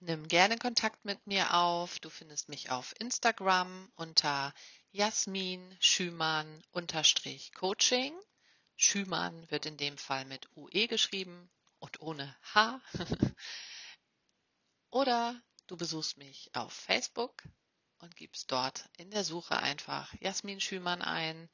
Nimm 0.00 0.28
gerne 0.28 0.56
Kontakt 0.56 1.04
mit 1.04 1.26
mir 1.26 1.54
auf. 1.54 1.98
Du 1.98 2.10
findest 2.10 2.48
mich 2.48 2.70
auf 2.70 2.94
Instagram 3.00 3.90
unter 3.96 4.54
Jasmin 4.92 5.76
Schümann 5.80 6.62
unterstrich 6.70 7.52
Coaching. 7.54 8.14
Schümann 8.76 9.50
wird 9.50 9.66
in 9.66 9.76
dem 9.76 9.98
Fall 9.98 10.24
mit 10.26 10.48
UE 10.54 10.86
geschrieben 10.86 11.50
und 11.80 12.00
ohne 12.00 12.36
H. 12.54 12.80
Oder 14.90 15.42
du 15.66 15.76
besuchst 15.76 16.18
mich 16.18 16.50
auf 16.54 16.72
Facebook 16.72 17.42
und 17.98 18.16
gibst 18.16 18.50
dort 18.52 18.88
in 18.96 19.10
der 19.10 19.24
Suche 19.24 19.56
einfach 19.56 20.14
Jasmin 20.20 20.60
Schümann 20.60 21.02
ein. 21.02 21.48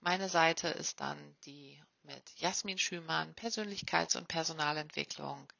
Meine 0.00 0.28
Seite 0.28 0.68
ist 0.68 1.00
dann 1.00 1.36
die 1.44 1.82
mit 2.02 2.22
Jasmin 2.36 2.78
Schümann 2.78 3.34
Persönlichkeits- 3.34 4.16
und 4.16 4.28
Personalentwicklung. 4.28 5.52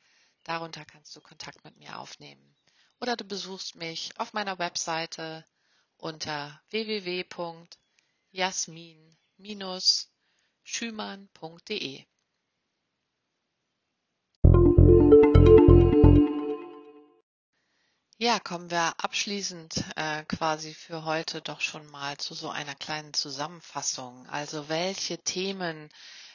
Darunter 0.45 0.85
kannst 0.85 1.15
du 1.17 1.21
Kontakt 1.21 1.65
mit 1.65 1.77
mir 1.77 1.99
aufnehmen. 1.99 2.57
Oder 3.01 3.17
du 3.17 3.25
besuchst 3.25 3.75
mich 3.77 4.11
auf 4.19 4.33
meiner 4.33 4.59
Webseite 4.59 5.45
unter 5.97 6.63
www.jasmin- 6.71 7.67
Ja, 18.23 18.39
kommen 18.39 18.71
wir 18.71 18.93
abschließend 19.03 19.83
äh, 19.97 20.25
quasi 20.25 20.75
für 20.75 21.07
heute 21.07 21.41
doch 21.41 21.63
schon 21.63 21.87
mal 21.87 22.19
zu 22.19 22.35
so 22.35 22.51
einer 22.51 22.75
kleinen 22.75 23.15
Zusammenfassung. 23.15 24.27
Also 24.29 24.69
welche 24.69 25.17
Themen 25.17 25.89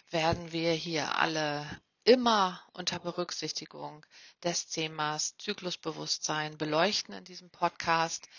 werden 0.10 0.52
wir 0.52 0.72
hier 0.72 1.20
alle 1.20 1.64
immer 2.04 2.60
unter 2.74 2.98
Berücksichtigung 2.98 4.04
des 4.42 4.66
Themas 4.66 5.36
Zyklusbewusstsein 5.38 6.58
beleuchten 6.58 7.14
in 7.14 7.24
diesem 7.24 7.52
Podcast. 7.52 8.30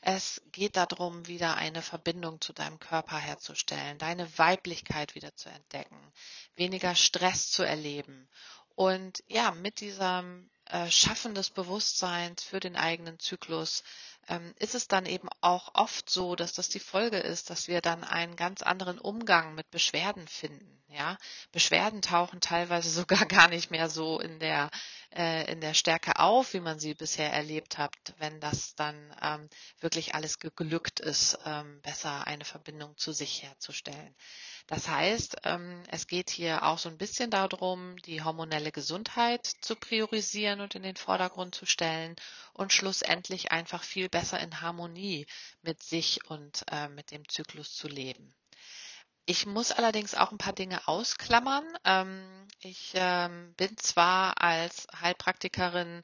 Es 0.00 0.42
geht 0.50 0.74
darum, 0.74 1.28
wieder 1.28 1.54
eine 1.54 1.82
Verbindung 1.82 2.40
zu 2.40 2.52
deinem 2.52 2.80
Körper 2.80 3.18
herzustellen, 3.18 3.98
deine 3.98 4.36
Weiblichkeit 4.36 5.14
wieder 5.14 5.32
zu 5.36 5.48
entdecken, 5.48 6.12
weniger 6.56 6.96
Stress 6.96 7.52
zu 7.52 7.62
erleben 7.62 8.28
und 8.74 9.22
ja, 9.28 9.52
mit 9.52 9.78
diesem 9.78 10.50
äh, 10.70 10.90
Schaffen 10.90 11.34
des 11.34 11.50
Bewusstseins 11.50 12.42
für 12.42 12.60
den 12.60 12.76
eigenen 12.76 13.18
Zyklus 13.18 13.82
ähm, 14.28 14.54
ist 14.58 14.74
es 14.74 14.88
dann 14.88 15.06
eben 15.06 15.28
auch 15.40 15.74
oft 15.74 16.10
so, 16.10 16.34
dass 16.34 16.52
das 16.52 16.68
die 16.68 16.80
Folge 16.80 17.18
ist, 17.18 17.50
dass 17.50 17.68
wir 17.68 17.80
dann 17.80 18.04
einen 18.04 18.36
ganz 18.36 18.62
anderen 18.62 18.98
Umgang 18.98 19.54
mit 19.54 19.70
Beschwerden 19.70 20.26
finden. 20.26 20.72
Ja, 20.88 21.18
Beschwerden 21.52 22.00
tauchen 22.02 22.40
teilweise 22.40 22.90
sogar 23.00 23.26
gar 23.26 23.48
nicht 23.48 23.70
mehr 23.70 23.88
so 23.88 24.20
in 24.20 24.38
der 24.38 24.70
äh, 25.14 25.50
in 25.50 25.60
der 25.60 25.74
Stärke 25.74 26.18
auf, 26.18 26.52
wie 26.52 26.60
man 26.60 26.78
sie 26.78 26.94
bisher 26.94 27.32
erlebt 27.32 27.78
hat, 27.78 27.94
wenn 28.18 28.40
das 28.40 28.74
dann 28.74 29.14
ähm, 29.22 29.48
wirklich 29.80 30.14
alles 30.14 30.38
geglückt 30.38 31.00
ist, 31.00 31.38
ähm, 31.44 31.80
besser 31.82 32.26
eine 32.26 32.44
Verbindung 32.44 32.96
zu 32.96 33.12
sich 33.12 33.42
herzustellen. 33.42 34.14
Das 34.66 34.88
heißt, 34.88 35.36
ähm, 35.44 35.82
es 35.88 36.08
geht 36.08 36.28
hier 36.30 36.64
auch 36.64 36.78
so 36.78 36.88
ein 36.88 36.98
bisschen 36.98 37.30
darum, 37.30 37.96
die 37.98 38.22
hormonelle 38.22 38.72
Gesundheit 38.72 39.46
zu 39.46 39.76
priorisieren 39.76 40.60
und 40.60 40.74
in 40.74 40.82
den 40.82 40.96
Vordergrund 40.96 41.54
zu 41.54 41.66
stellen 41.66 42.16
und 42.52 42.72
schlussendlich 42.72 43.52
einfach 43.52 43.84
viel 43.84 44.08
besser 44.08 44.40
in 44.40 44.60
Harmonie 44.60 45.26
mit 45.62 45.84
sich 45.84 46.28
und 46.28 46.64
äh, 46.72 46.88
mit 46.88 47.12
dem 47.12 47.28
Zyklus 47.28 47.74
zu 47.74 47.86
leben. 47.86 48.34
Ich 49.28 49.44
muss 49.44 49.72
allerdings 49.72 50.14
auch 50.14 50.30
ein 50.30 50.38
paar 50.38 50.52
Dinge 50.52 50.86
ausklammern. 50.86 51.64
Ähm, 51.84 52.48
ich 52.60 52.92
ähm, 52.94 53.54
bin 53.56 53.76
zwar 53.76 54.40
als 54.40 54.86
Heilpraktikerin 55.00 56.02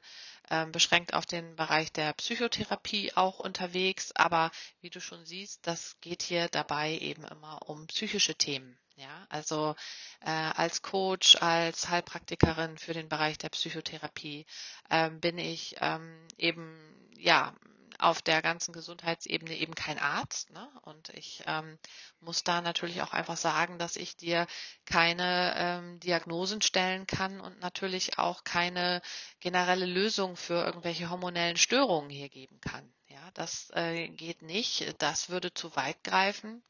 ähm, 0.49 0.71
beschränkt 0.71 1.13
auf 1.13 1.25
den 1.25 1.55
Bereich 1.55 1.91
der 1.91 2.13
Psychotherapie 2.13 3.13
auch 3.15 3.39
unterwegs. 3.39 4.11
Aber 4.15 4.51
wie 4.81 4.89
du 4.89 4.99
schon 5.01 5.25
siehst, 5.25 5.65
das 5.67 5.97
geht 6.01 6.23
hier 6.23 6.47
dabei 6.49 6.97
eben 6.97 7.23
immer 7.25 7.69
um 7.69 7.87
psychische 7.87 8.35
Themen. 8.35 8.77
Ja, 8.95 9.25
also 9.29 9.75
äh, 10.21 10.29
als 10.29 10.83
Coach, 10.83 11.35
als 11.41 11.89
Heilpraktikerin 11.89 12.77
für 12.77 12.93
den 12.93 13.09
Bereich 13.09 13.39
der 13.39 13.49
Psychotherapie 13.49 14.45
ähm, 14.91 15.19
bin 15.19 15.39
ich 15.39 15.75
ähm, 15.81 16.27
eben 16.37 16.77
ja 17.17 17.55
auf 17.99 18.21
der 18.21 18.41
ganzen 18.41 18.73
Gesundheitsebene 18.73 19.55
eben 19.55 19.75
kein 19.75 19.99
Arzt. 19.99 20.51
Ne? 20.51 20.67
Und 20.81 21.09
ich 21.09 21.43
ähm, 21.45 21.77
muss 22.19 22.43
da 22.43 22.61
natürlich 22.61 23.01
auch 23.01 23.13
einfach 23.13 23.37
sagen, 23.37 23.77
dass 23.79 23.95
ich 23.95 24.15
dir 24.15 24.47
keine 24.85 25.53
ähm, 25.57 25.99
Diagnosen 25.99 26.61
stellen 26.61 27.07
kann 27.07 27.39
und 27.39 27.59
natürlich 27.59 28.17
auch 28.17 28.43
keine 28.43 29.01
generelle 29.39 29.85
Lösung 29.85 30.35
für 30.35 30.65
irgendwelche 30.65 31.09
hormonellen 31.09 31.57
Störungen 31.57 32.09
hier 32.09 32.29
geben 32.29 32.59
kann. 32.61 32.93
Ja, 33.07 33.31
das 33.33 33.69
äh, 33.75 34.07
geht 34.09 34.41
nicht. 34.41 34.95
Das 34.99 35.29
würde 35.29 35.53
zu 35.53 35.75
weit 35.75 36.03
greifen. 36.03 36.63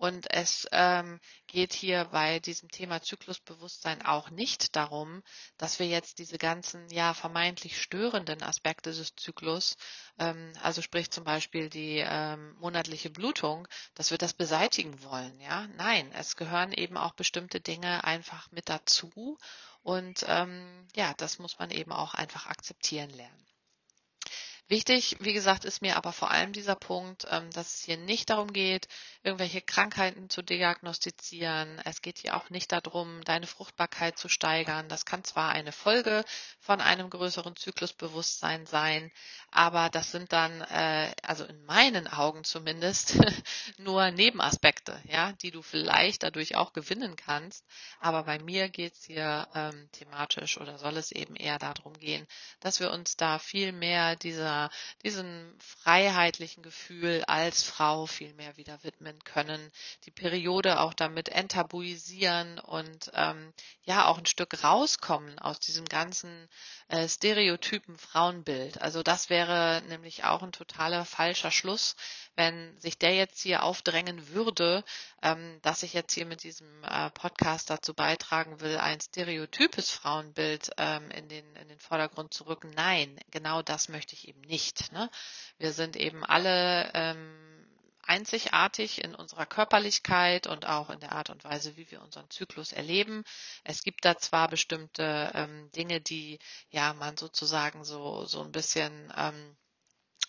Und 0.00 0.30
es 0.30 0.66
ähm, 0.72 1.20
geht 1.46 1.74
hier 1.74 2.06
bei 2.06 2.38
diesem 2.38 2.70
Thema 2.70 3.02
Zyklusbewusstsein 3.02 4.00
auch 4.06 4.30
nicht 4.30 4.74
darum, 4.74 5.22
dass 5.58 5.78
wir 5.78 5.86
jetzt 5.86 6.18
diese 6.18 6.38
ganzen 6.38 6.88
ja 6.88 7.12
vermeintlich 7.12 7.78
störenden 7.78 8.42
Aspekte 8.42 8.92
des 8.94 9.14
Zyklus, 9.14 9.76
ähm, 10.18 10.54
also 10.62 10.80
sprich 10.80 11.10
zum 11.10 11.24
Beispiel 11.24 11.68
die 11.68 11.98
ähm, 11.98 12.56
monatliche 12.60 13.10
Blutung, 13.10 13.68
dass 13.94 14.10
wir 14.10 14.16
das 14.16 14.32
beseitigen 14.32 15.02
wollen. 15.02 15.38
Ja, 15.38 15.66
nein, 15.76 16.10
es 16.12 16.34
gehören 16.34 16.72
eben 16.72 16.96
auch 16.96 17.12
bestimmte 17.12 17.60
Dinge 17.60 18.02
einfach 18.02 18.50
mit 18.52 18.70
dazu. 18.70 19.36
Und 19.82 20.24
ähm, 20.28 20.88
ja, 20.96 21.12
das 21.18 21.38
muss 21.38 21.58
man 21.58 21.70
eben 21.70 21.92
auch 21.92 22.14
einfach 22.14 22.46
akzeptieren 22.46 23.10
lernen. 23.10 23.49
Wichtig, 24.70 25.16
wie 25.18 25.32
gesagt, 25.32 25.64
ist 25.64 25.82
mir 25.82 25.96
aber 25.96 26.12
vor 26.12 26.30
allem 26.30 26.52
dieser 26.52 26.76
Punkt, 26.76 27.26
ähm, 27.28 27.50
dass 27.50 27.74
es 27.74 27.82
hier 27.82 27.96
nicht 27.96 28.30
darum 28.30 28.52
geht, 28.52 28.86
irgendwelche 29.24 29.60
Krankheiten 29.60 30.30
zu 30.30 30.42
diagnostizieren. 30.42 31.80
Es 31.84 32.02
geht 32.02 32.18
hier 32.18 32.36
auch 32.36 32.50
nicht 32.50 32.70
darum, 32.70 33.20
deine 33.24 33.48
Fruchtbarkeit 33.48 34.16
zu 34.16 34.28
steigern. 34.28 34.88
Das 34.88 35.04
kann 35.04 35.24
zwar 35.24 35.50
eine 35.50 35.72
Folge 35.72 36.24
von 36.60 36.80
einem 36.80 37.10
größeren 37.10 37.56
Zyklusbewusstsein 37.56 38.64
sein, 38.66 39.10
aber 39.50 39.88
das 39.90 40.12
sind 40.12 40.32
dann, 40.32 40.60
äh, 40.60 41.10
also 41.24 41.44
in 41.46 41.64
meinen 41.64 42.06
Augen 42.06 42.44
zumindest, 42.44 43.16
nur 43.78 44.12
Nebenaspekte, 44.12 45.02
ja, 45.08 45.32
die 45.32 45.50
du 45.50 45.62
vielleicht 45.62 46.22
dadurch 46.22 46.54
auch 46.54 46.72
gewinnen 46.72 47.16
kannst. 47.16 47.66
Aber 47.98 48.22
bei 48.22 48.38
mir 48.38 48.68
geht 48.68 48.92
es 48.92 49.02
hier 49.04 49.48
ähm, 49.52 49.88
thematisch 49.90 50.60
oder 50.60 50.78
soll 50.78 50.96
es 50.96 51.10
eben 51.10 51.34
eher 51.34 51.58
darum 51.58 51.94
gehen, 51.98 52.24
dass 52.60 52.78
wir 52.78 52.92
uns 52.92 53.16
da 53.16 53.40
viel 53.40 53.72
mehr 53.72 54.14
dieser 54.14 54.59
diesem 55.02 55.54
freiheitlichen 55.58 56.62
Gefühl 56.62 57.24
als 57.26 57.62
Frau 57.62 58.06
viel 58.06 58.34
mehr 58.34 58.56
wieder 58.56 58.82
widmen 58.82 59.22
können, 59.24 59.70
die 60.04 60.10
Periode 60.10 60.80
auch 60.80 60.92
damit 60.92 61.28
enttabuisieren 61.30 62.58
und 62.58 63.10
ähm, 63.14 63.52
ja 63.84 64.06
auch 64.06 64.18
ein 64.18 64.26
Stück 64.26 64.62
rauskommen 64.62 65.38
aus 65.38 65.60
diesem 65.60 65.86
ganzen 65.86 66.48
äh, 66.88 67.08
stereotypen 67.08 67.96
Frauenbild. 67.96 68.82
Also 68.82 69.02
das 69.02 69.30
wäre 69.30 69.82
nämlich 69.88 70.24
auch 70.24 70.42
ein 70.42 70.52
totaler 70.52 71.04
falscher 71.04 71.50
Schluss, 71.50 71.96
wenn 72.36 72.78
sich 72.78 72.98
der 72.98 73.14
jetzt 73.14 73.40
hier 73.42 73.62
aufdrängen 73.62 74.28
würde, 74.28 74.84
ähm, 75.22 75.58
dass 75.62 75.82
ich 75.82 75.92
jetzt 75.92 76.14
hier 76.14 76.26
mit 76.26 76.42
diesem 76.42 76.84
äh, 76.84 77.10
Podcast 77.10 77.70
dazu 77.70 77.94
beitragen 77.94 78.60
will, 78.60 78.78
ein 78.78 79.00
stereotypes 79.00 79.90
Frauenbild 79.90 80.70
ähm, 80.78 81.10
in, 81.10 81.28
den, 81.28 81.56
in 81.56 81.68
den 81.68 81.78
Vordergrund 81.78 82.32
zu 82.32 82.46
rücken. 82.46 82.70
Nein, 82.74 83.18
genau 83.30 83.62
das 83.62 83.88
möchte 83.88 84.14
ich 84.14 84.28
eben 84.28 84.40
nicht. 84.42 84.49
Ne? 84.92 85.10
Wir 85.58 85.72
sind 85.72 85.96
eben 85.96 86.24
alle 86.24 86.90
ähm, 86.94 87.66
einzigartig 88.02 89.04
in 89.04 89.14
unserer 89.14 89.46
Körperlichkeit 89.46 90.46
und 90.46 90.66
auch 90.66 90.90
in 90.90 91.00
der 91.00 91.12
Art 91.12 91.30
und 91.30 91.44
Weise, 91.44 91.76
wie 91.76 91.90
wir 91.90 92.02
unseren 92.02 92.28
Zyklus 92.30 92.72
erleben. 92.72 93.24
Es 93.64 93.82
gibt 93.82 94.04
da 94.04 94.18
zwar 94.18 94.48
bestimmte 94.48 95.30
ähm, 95.34 95.70
Dinge, 95.72 96.00
die 96.00 96.38
ja 96.70 96.92
man 96.94 97.16
sozusagen 97.16 97.84
so 97.84 98.24
so 98.26 98.42
ein 98.42 98.52
bisschen 98.52 99.12
ähm, 99.16 99.56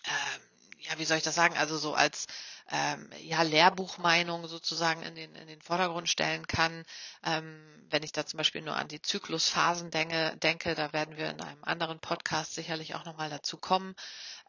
äh, 0.04 0.40
ja, 0.82 0.98
wie 0.98 1.06
soll 1.06 1.18
ich 1.18 1.24
das 1.24 1.36
sagen, 1.36 1.58
also 1.58 1.78
so 1.78 1.94
als 1.94 2.28
ähm, 2.70 3.10
ja, 3.22 3.42
Lehrbuchmeinung 3.42 4.48
sozusagen 4.48 5.02
in 5.04 5.16
den, 5.16 5.36
in 5.36 5.48
den 5.48 5.62
Vordergrund 5.62 6.10
stellen 6.10 6.46
kann. 6.48 6.84
Ähm, 7.24 7.62
wenn 7.90 8.04
ich 8.04 8.12
da 8.12 8.26
zum 8.26 8.38
Beispiel 8.38 8.62
nur 8.62 8.76
an 8.76 8.88
die 8.88 9.02
Zyklusphasen 9.02 9.92
denke, 9.92 10.36
denke, 10.38 10.76
da 10.76 10.94
werden 10.94 11.18
wir 11.18 11.30
in 11.30 11.42
einem 11.42 11.64
anderen 11.64 12.00
Podcast 12.00 12.54
sicherlich 12.54 12.96
auch 12.96 13.06
nochmal 13.06 13.30
dazu 13.30 13.58
kommen. 13.58 13.96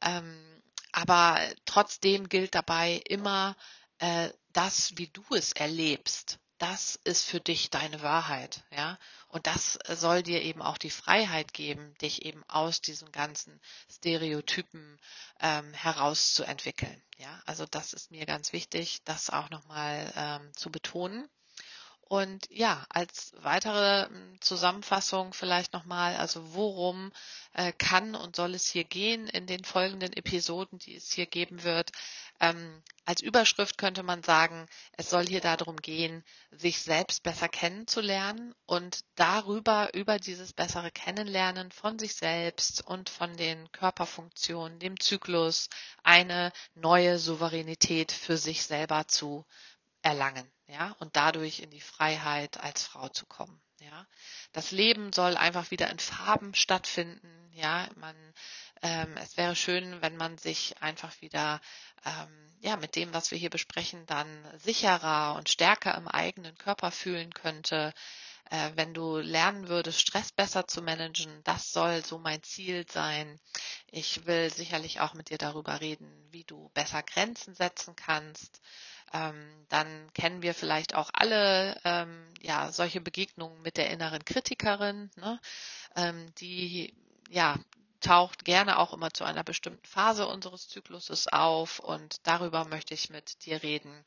Ähm, 0.03 0.63
aber 0.93 1.39
trotzdem 1.65 2.29
gilt 2.29 2.55
dabei 2.55 3.01
immer 3.07 3.57
äh, 3.99 4.29
das, 4.53 4.93
wie 4.97 5.09
du 5.09 5.25
es 5.31 5.53
erlebst 5.53 6.39
das 6.63 6.95
ist 7.03 7.25
für 7.25 7.41
dich 7.41 7.71
deine 7.71 8.03
Wahrheit, 8.03 8.63
ja. 8.71 8.97
Und 9.27 9.49
das 9.49 9.81
soll 9.89 10.23
dir 10.23 10.43
eben 10.43 10.63
auch 10.63 10.79
die 10.79 10.91
Freiheit 10.91 11.53
geben, 11.53 11.93
dich 12.01 12.25
eben 12.25 12.45
aus 12.49 12.81
diesen 12.81 13.11
ganzen 13.11 13.61
Stereotypen 13.91 15.01
ähm, 15.41 15.75
herauszuentwickeln, 15.75 17.03
ja. 17.19 17.43
Also 17.47 17.67
das 17.67 17.93
ist 17.93 18.13
mir 18.13 18.27
ganz 18.27 18.53
wichtig, 18.53 19.03
das 19.05 19.29
auch 19.29 19.51
nochmal 19.51 20.13
ähm, 20.15 20.53
zu 20.55 20.71
betonen. 20.71 21.29
Und 22.13 22.47
ja, 22.51 22.85
als 22.91 23.33
weitere 23.39 24.07
hm, 24.07 24.39
Zusammenfassung 24.41 25.33
vielleicht 25.33 25.73
nochmal, 25.73 26.15
also 26.17 26.55
worum 26.55 27.11
äh, 27.55 27.73
kann 27.73 28.15
und 28.15 28.37
soll 28.37 28.55
es 28.55 28.67
hier 28.69 28.85
gehen 28.85 29.27
in 29.29 29.47
den 29.47 29.65
folgenden 29.65 30.13
Episoden, 30.13 30.79
die 30.79 30.95
es 30.95 31.11
hier 31.11 31.25
geben 31.25 31.65
wird. 31.65 31.91
Ähm, 32.43 32.83
als 33.05 33.21
Überschrift 33.23 33.79
könnte 33.79 34.03
man 34.03 34.25
sagen, 34.25 34.67
es 34.93 35.09
soll 35.11 35.27
hier 35.27 35.41
darum 35.41 35.77
gehen, 35.77 36.25
sich 36.51 36.81
selbst 36.83 37.23
besser 37.23 37.49
kennenzulernen 37.49 38.53
und 38.67 39.05
darüber, 39.15 39.95
über 39.95 40.19
dieses 40.19 40.53
bessere 40.53 40.91
Kennenlernen 40.91 41.71
von 41.71 42.01
sich 42.01 42.15
selbst 42.15 42.85
und 42.85 43.09
von 43.09 43.37
den 43.37 43.71
Körperfunktionen, 43.71 44.81
dem 44.81 44.99
Zyklus, 44.99 45.69
eine 46.03 46.53
neue 46.75 47.19
Souveränität 47.19 48.11
für 48.11 48.37
sich 48.37 48.65
selber 48.65 49.07
zu 49.07 49.47
erlangen, 50.03 50.51
ja, 50.67 50.97
und 50.99 51.15
dadurch 51.15 51.61
in 51.61 51.71
die 51.71 51.81
Freiheit 51.81 52.59
als 52.59 52.83
Frau 52.83 53.09
zu 53.09 53.25
kommen. 53.27 53.63
Ja, 53.83 54.07
das 54.53 54.71
Leben 54.71 55.13
soll 55.13 55.37
einfach 55.37 55.73
wieder 55.73 55.91
in 55.91 55.99
Farben 55.99 56.55
stattfinden. 56.55 57.51
Ja, 57.53 57.89
man, 57.97 58.15
ähm, 58.81 59.17
es 59.17 59.37
wäre 59.37 59.57
schön, 59.57 60.01
wenn 60.01 60.17
man 60.17 60.39
sich 60.39 60.81
einfach 60.81 61.21
wieder, 61.21 61.61
ähm, 62.05 62.57
ja, 62.61 62.77
mit 62.77 62.95
dem, 62.95 63.13
was 63.13 63.33
wir 63.33 63.39
hier 63.39 63.51
besprechen, 63.51 64.07
dann 64.07 64.29
sicherer 64.61 65.35
und 65.35 65.49
stärker 65.49 65.97
im 65.97 66.07
eigenen 66.07 66.57
Körper 66.59 66.93
fühlen 66.93 67.35
könnte. 67.35 67.93
Äh, 68.51 68.71
wenn 68.77 68.95
du 68.95 69.19
lernen 69.19 69.69
würdest, 69.69 70.01
Stress 70.01 70.31
besser 70.31 70.69
zu 70.69 70.81
managen, 70.81 71.43
das 71.43 71.73
soll 71.73 72.05
so 72.05 72.19
mein 72.19 72.43
Ziel 72.45 72.87
sein. 72.89 73.41
Ich 73.89 74.27
will 74.27 74.49
sicherlich 74.53 75.01
auch 75.01 75.15
mit 75.15 75.31
dir 75.31 75.39
darüber 75.39 75.81
reden, 75.81 76.29
wie 76.31 76.45
du 76.45 76.71
besser 76.75 77.03
Grenzen 77.03 77.55
setzen 77.57 77.97
kannst 77.97 78.61
ähm, 79.13 79.67
dann 79.69 80.13
kennen 80.15 80.43
wir 80.43 80.55
vielleicht 80.55 80.95
auch 80.95 81.11
alle 81.13 81.77
ähm, 81.85 82.29
ja 82.41 82.73
solche 82.73 83.01
Begegnungen 83.01 83.63
mit 83.63 83.77
der 83.77 83.91
inneren 83.91 84.25
Kritikerin, 84.25 85.11
ne? 85.17 85.41
ähm, 85.97 86.33
die 86.39 86.95
ja 87.29 87.57
taucht 88.03 88.45
gerne 88.45 88.79
auch 88.79 88.93
immer 88.93 89.13
zu 89.13 89.25
einer 89.25 89.45
bestimmten 89.45 89.87
Phase 89.87 90.27
unseres 90.27 90.69
Zykluses 90.69 91.29
auf 91.29 91.79
und 91.79 92.17
darüber 92.25 92.65
möchte 92.67 92.93
ich 92.95 93.09
mit 93.09 93.45
dir 93.47 93.63
reden, 93.63 94.05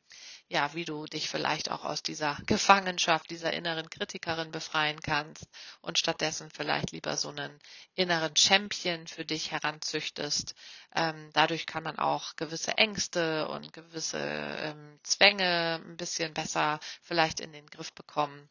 ja, 0.48 0.72
wie 0.74 0.84
du 0.84 1.06
dich 1.06 1.28
vielleicht 1.28 1.70
auch 1.70 1.84
aus 1.84 2.02
dieser 2.02 2.38
Gefangenschaft, 2.46 3.30
dieser 3.30 3.52
inneren 3.52 3.90
Kritikerin 3.90 4.52
befreien 4.52 5.00
kannst 5.00 5.48
und 5.80 5.98
stattdessen 5.98 6.50
vielleicht 6.50 6.92
lieber 6.92 7.16
so 7.16 7.30
einen 7.30 7.58
inneren 7.94 8.36
Champion 8.36 9.06
für 9.06 9.24
dich 9.24 9.50
heranzüchtest. 9.50 10.54
Ähm, 10.94 11.30
dadurch 11.32 11.66
kann 11.66 11.82
man 11.82 11.98
auch 11.98 12.36
gewisse 12.36 12.78
Ängste 12.78 13.48
und 13.48 13.72
gewisse 13.72 14.20
ähm, 14.20 15.00
Zwänge 15.02 15.80
ein 15.84 15.96
bisschen 15.96 16.32
besser 16.34 16.78
vielleicht 17.02 17.40
in 17.40 17.52
den 17.52 17.66
Griff 17.66 17.92
bekommen. 17.92 18.48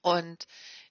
Und 0.00 0.46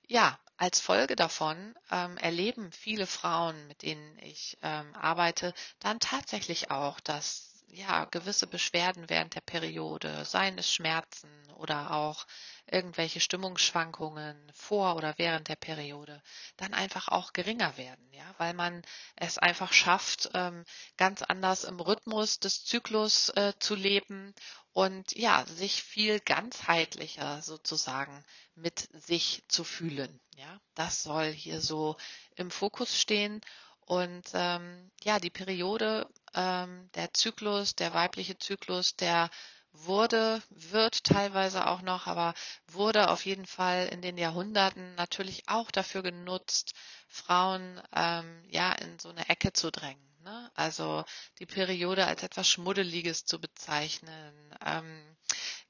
ja, 0.08 0.39
als 0.62 0.80
Folge 0.80 1.15
davon 1.15 1.74
ähm, 1.89 2.17
erleben 2.17 2.71
viele 2.71 3.08
Frauen, 3.08 3.56
mit 3.67 3.82
denen 3.82 4.19
ich 4.19 4.60
ähm, 4.62 4.93
arbeite, 4.93 5.56
dann 5.80 6.00
tatsächlich 6.00 6.69
auch, 6.69 7.00
dass 7.00 7.50
ja 7.73 8.05
gewisse 8.05 8.47
Beschwerden 8.47 9.10
während 9.10 9.36
der 9.36 9.41
Periode, 9.41 10.25
seien 10.25 10.57
es 10.57 10.71
Schmerzen 10.71 11.29
oder 11.55 11.91
auch 11.91 12.25
irgendwelche 12.65 13.19
Stimmungsschwankungen 13.19 14.51
vor 14.53 14.95
oder 14.95 15.13
während 15.17 15.47
der 15.47 15.55
Periode, 15.55 16.21
dann 16.57 16.73
einfach 16.73 17.07
auch 17.07 17.34
geringer 17.34 17.77
werden, 17.77 18.07
ja, 18.12 18.36
weil 18.38 18.53
man 18.53 18.81
es 19.15 19.38
einfach 19.38 19.73
schafft, 19.73 20.29
ähm, 20.34 20.65
ganz 20.97 21.21
anders 21.21 21.63
im 21.63 21.79
Rhythmus 21.79 22.39
des 22.39 22.65
Zyklus 22.65 23.29
äh, 23.29 23.53
zu 23.60 23.75
leben 23.75 24.34
und 24.73 25.12
ja, 25.17 25.45
sich 25.45 25.84
viel 25.84 26.19
ganzheitlicher 26.19 27.41
sozusagen 27.41 28.23
mit 28.55 28.89
sich 28.93 29.43
zu 29.47 29.63
fühlen. 29.63 30.19
Ja, 30.36 30.60
das 30.75 31.03
soll 31.03 31.31
hier 31.31 31.62
so 31.62 31.97
im 32.36 32.51
Fokus 32.51 32.99
stehen. 32.99 33.41
Und 33.86 34.23
ähm, 34.34 34.91
ja, 35.03 35.19
die 35.19 35.29
Periode, 35.29 36.07
ähm, 36.34 36.89
der 36.96 37.13
Zyklus, 37.13 37.76
der 37.76 37.94
weibliche 37.94 38.38
Zyklus, 38.38 38.96
der 38.96 39.30
wurde, 39.74 40.41
wird 40.50 41.04
teilweise 41.04 41.67
auch 41.67 41.82
noch, 41.82 42.08
aber 42.08 42.34
wurde 42.67 43.10
auf 43.10 43.26
jeden 43.26 43.46
Fall 43.46 43.88
in 43.88 44.02
den 44.02 44.17
Jahrhunderten 44.17 44.96
natürlich 44.96 45.48
auch 45.48 45.72
dafür 45.72 46.04
genutzt, 46.04 46.74
Frauen 47.08 47.82
ähm, 47.96 48.44
ja 48.50 48.74
in 48.74 49.00
so 49.00 49.10
eine 49.10 49.30
Ecke 49.30 49.54
zu 49.54 49.72
drängen. 49.72 50.12
Ne? 50.24 50.52
Also 50.56 51.04
die 51.39 51.46
Periode 51.46 52.06
als 52.06 52.24
etwas 52.24 52.48
Schmuddeliges 52.48 53.26
zu 53.26 53.39
bezeichnen, 53.39 54.56
ähm, 54.65 55.17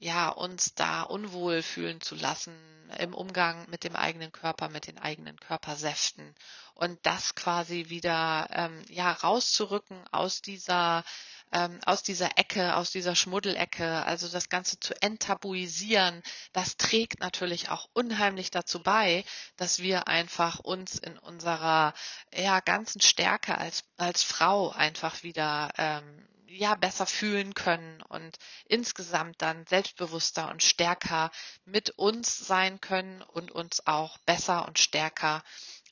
ja, 0.01 0.29
uns 0.29 0.73
da 0.73 1.03
unwohl 1.03 1.61
fühlen 1.61 2.01
zu 2.01 2.15
lassen 2.15 2.55
im 2.97 3.13
Umgang 3.13 3.69
mit 3.69 3.83
dem 3.83 3.95
eigenen 3.95 4.31
Körper, 4.31 4.67
mit 4.67 4.87
den 4.87 4.97
eigenen 4.97 5.39
Körpersäften. 5.39 6.33
Und 6.73 6.97
das 7.03 7.35
quasi 7.35 7.89
wieder 7.89 8.47
ähm, 8.51 8.83
ja 8.89 9.11
rauszurücken 9.11 10.03
aus 10.11 10.41
dieser 10.41 11.03
ähm, 11.51 11.79
aus 11.85 12.01
dieser 12.01 12.39
Ecke, 12.39 12.77
aus 12.77 12.89
dieser 12.89 13.13
Schmuddelecke, 13.13 14.03
also 14.03 14.27
das 14.27 14.49
Ganze 14.49 14.79
zu 14.79 14.99
enttabuisieren, 15.03 16.23
das 16.51 16.77
trägt 16.77 17.19
natürlich 17.19 17.69
auch 17.69 17.87
unheimlich 17.93 18.49
dazu 18.49 18.81
bei, 18.81 19.23
dass 19.57 19.79
wir 19.79 20.07
einfach 20.07 20.59
uns 20.59 20.97
in 20.97 21.19
unserer 21.19 21.93
ja, 22.33 22.59
ganzen 22.61 23.01
Stärke 23.01 23.55
als, 23.57 23.83
als 23.97 24.23
Frau 24.23 24.71
einfach 24.71 25.21
wieder 25.21 25.71
ähm, 25.77 26.27
ja 26.57 26.75
besser 26.75 27.05
fühlen 27.05 27.53
können 27.53 28.01
und 28.03 28.37
insgesamt 28.65 29.41
dann 29.41 29.65
selbstbewusster 29.67 30.49
und 30.49 30.63
stärker 30.63 31.31
mit 31.65 31.91
uns 31.91 32.37
sein 32.37 32.81
können 32.81 33.21
und 33.21 33.51
uns 33.51 33.85
auch 33.87 34.17
besser 34.19 34.67
und 34.67 34.79
stärker 34.79 35.43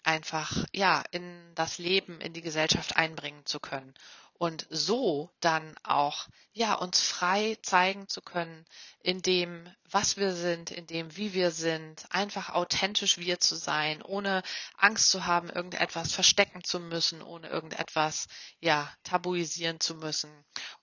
einfach 0.04 0.66
ja 0.74 1.04
in 1.12 1.54
das 1.56 1.78
Leben, 1.78 2.22
in 2.22 2.34
die 2.34 2.42
Gesellschaft 2.42 2.96
einbringen 2.96 3.46
zu 3.46 3.60
können 3.60 3.94
und 4.40 4.66
so 4.70 5.30
dann 5.42 5.76
auch 5.84 6.28
ja 6.54 6.74
uns 6.74 7.02
frei 7.02 7.58
zeigen 7.62 8.08
zu 8.08 8.22
können 8.22 8.66
in 9.02 9.22
dem 9.22 9.70
was 9.92 10.18
wir 10.18 10.34
sind, 10.34 10.72
in 10.72 10.88
dem 10.88 11.18
wie 11.18 11.34
wir 11.34 11.52
sind, 11.52 12.06
einfach 12.10 12.50
authentisch 12.50 13.18
wir 13.18 13.40
zu 13.40 13.56
sein, 13.56 14.02
ohne 14.02 14.44
Angst 14.78 15.10
zu 15.10 15.26
haben, 15.26 15.50
irgendetwas 15.50 16.14
verstecken 16.14 16.64
zu 16.64 16.80
müssen, 16.80 17.22
ohne 17.22 17.50
irgendetwas 17.50 18.28
ja 18.60 18.92
tabuisieren 19.04 19.80
zu 19.80 19.96
müssen. 19.96 20.32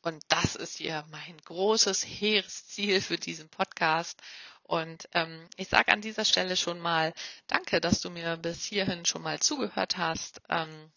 Und 0.03 0.23
das 0.29 0.55
ist 0.57 0.77
hier 0.77 1.05
mein 1.11 1.39
großes 1.45 2.05
hehres 2.05 2.67
Ziel 2.67 3.01
für 3.01 3.17
diesen 3.17 3.49
Podcast. 3.49 4.21
Und 4.65 5.09
ähm, 5.13 5.49
ich 5.57 5.69
sage 5.69 5.93
an 5.93 6.01
dieser 6.01 6.25
Stelle 6.25 6.57
schon 6.57 6.81
mal 6.81 7.15
Danke, 7.47 7.81
dass 7.81 8.01
du 8.01 8.11
mir 8.11 8.37
bis 8.37 8.65
hierhin 8.65 9.05
schon 9.07 9.23
mal 9.23 9.39
zugehört 9.41 9.97
hast. 9.97 10.43
Ähm, 10.49 10.91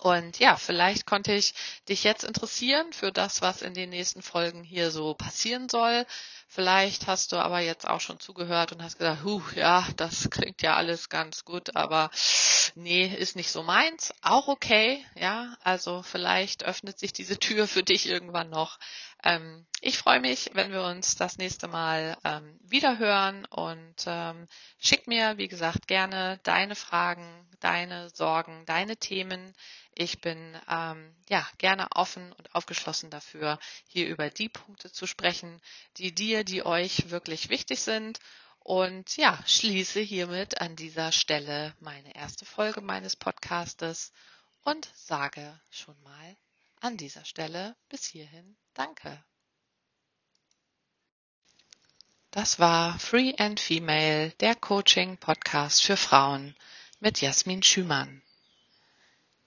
und 0.00 0.38
ja, 0.38 0.56
vielleicht 0.56 1.06
konnte 1.06 1.32
ich 1.32 1.54
dich 1.88 2.04
jetzt 2.04 2.22
interessieren 2.22 2.92
für 2.92 3.12
das, 3.12 3.42
was 3.42 3.62
in 3.62 3.74
den 3.74 3.90
nächsten 3.90 4.22
Folgen 4.22 4.62
hier 4.62 4.90
so 4.90 5.14
passieren 5.14 5.68
soll. 5.68 6.06
Vielleicht 6.48 7.06
hast 7.06 7.32
du 7.32 7.36
aber 7.36 7.60
jetzt 7.60 7.88
auch 7.88 8.00
schon 8.00 8.20
zugehört 8.20 8.72
und 8.72 8.82
hast 8.82 8.98
gesagt, 8.98 9.24
huh, 9.24 9.42
ja, 9.54 9.86
das 9.96 10.30
klingt 10.30 10.62
ja 10.62 10.76
alles 10.76 11.08
ganz 11.08 11.44
gut, 11.44 11.74
aber 11.74 12.10
nee, 12.74 13.06
ist 13.06 13.36
nicht 13.36 13.50
so 13.50 13.62
meins. 13.62 14.12
Auch 14.22 14.48
okay, 14.48 15.04
ja. 15.16 15.56
Also 15.64 16.02
vielleicht 16.02 16.64
öffnet 16.64 16.98
sich 16.98 17.12
diese 17.12 17.38
Tür 17.40 17.66
für 17.66 17.82
dich 17.82 18.08
irgendwann 18.08 18.50
noch. 18.50 18.78
Ähm, 19.24 19.66
ich 19.80 19.98
freue 19.98 20.20
mich, 20.20 20.50
wenn 20.52 20.72
wir 20.72 20.82
uns 20.82 21.16
das 21.16 21.38
nächste 21.38 21.68
Mal 21.68 22.16
ähm, 22.22 22.58
wieder 22.62 22.98
hören 22.98 23.44
und 23.46 23.96
ähm, 24.06 24.46
schick 24.78 25.06
mir, 25.06 25.38
wie 25.38 25.48
gesagt, 25.48 25.88
gerne 25.88 26.38
deine 26.44 26.76
Fragen, 26.76 27.26
deine 27.60 28.10
Sorgen, 28.10 28.64
deine 28.66 28.96
Themen. 28.96 29.54
Ich 29.98 30.20
bin 30.20 30.54
ähm, 30.68 31.16
ja 31.30 31.48
gerne 31.56 31.88
offen 31.92 32.30
und 32.32 32.54
aufgeschlossen 32.54 33.08
dafür, 33.08 33.58
hier 33.88 34.06
über 34.08 34.28
die 34.28 34.50
Punkte 34.50 34.92
zu 34.92 35.06
sprechen, 35.06 35.58
die 35.96 36.14
dir, 36.14 36.44
die 36.44 36.66
euch 36.66 37.08
wirklich 37.08 37.48
wichtig 37.48 37.80
sind. 37.80 38.20
Und 38.58 39.16
ja, 39.16 39.42
schließe 39.46 40.00
hiermit 40.00 40.60
an 40.60 40.76
dieser 40.76 41.12
Stelle 41.12 41.74
meine 41.80 42.14
erste 42.14 42.44
Folge 42.44 42.82
meines 42.82 43.16
Podcastes 43.16 44.12
und 44.64 44.86
sage 44.94 45.58
schon 45.70 46.00
mal 46.02 46.36
an 46.80 46.98
dieser 46.98 47.24
Stelle 47.24 47.74
bis 47.88 48.04
hierhin 48.04 48.54
Danke. 48.74 49.24
Das 52.32 52.58
war 52.58 52.98
Free 52.98 53.34
and 53.38 53.58
Female, 53.58 54.30
der 54.40 54.56
Coaching-Podcast 54.56 55.82
für 55.82 55.96
Frauen 55.96 56.54
mit 57.00 57.22
Jasmin 57.22 57.62
Schümann. 57.62 58.20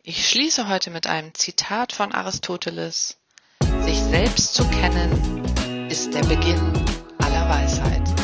Ich 0.03 0.29
schließe 0.29 0.69
heute 0.69 0.91
mit 0.91 1.07
einem 1.07 1.33
Zitat 1.33 1.91
von 1.91 2.13
Aristoteles. 2.13 3.17
Sich 3.81 3.99
selbst 3.99 4.53
zu 4.53 4.63
kennen 4.69 5.89
ist 5.89 6.13
der 6.13 6.23
Beginn 6.23 6.73
aller 7.19 7.49
Weisheit. 7.49 8.18